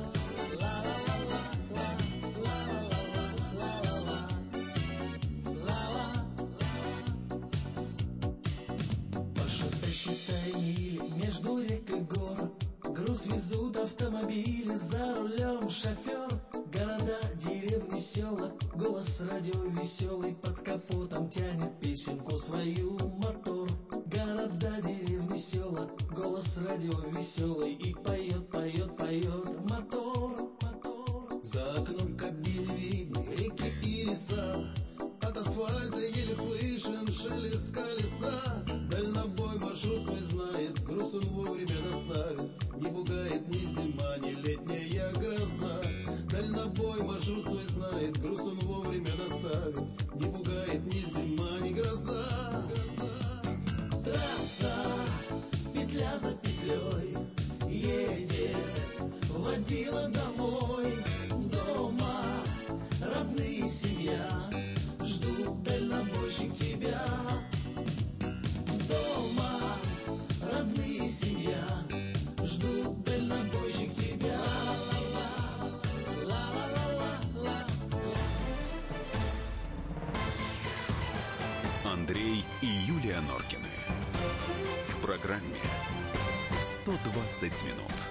Под 20.42 20.60
капотом 20.62 21.30
тянет 21.30 21.80
песенку 21.80 22.36
свою 22.38 22.98
мотор 23.18 23.70
Города, 24.06 24.82
деревни, 24.82 25.11
села 25.42 25.90
Голос 26.12 26.60
радио 26.60 26.92
веселый 27.10 27.74
И 27.74 27.94
поет, 27.94 28.48
поет, 28.50 28.96
поет. 28.96 29.70
Мотор, 29.70 30.38
мотор. 30.62 31.42
За 31.44 31.74
окном 31.74 32.16
кабины 32.16 32.72
видны 32.74 33.36
реки 33.36 33.74
и 33.84 34.06
леса. 34.06 34.72
От 35.22 35.38
асфальта 35.38 36.01
водила 59.72 60.08
домой. 60.10 60.94
Дома 61.30 62.26
родные 63.02 63.68
семья. 63.68 64.28
Ждут 65.04 65.64
дальнобойщик 65.64 66.54
тебя. 66.54 67.02
Дома 68.90 69.78
родные 70.52 71.08
семья. 71.08 71.66
Ждут 72.44 73.04
дальнобойщик 73.04 73.94
тебя. 73.94 74.42
Андрей 81.86 82.44
и 82.62 82.66
Юлия 82.66 83.22
Норкины. 83.22 83.68
В 84.90 85.02
программе 85.02 85.56
120 86.62 87.64
минут. 87.64 88.11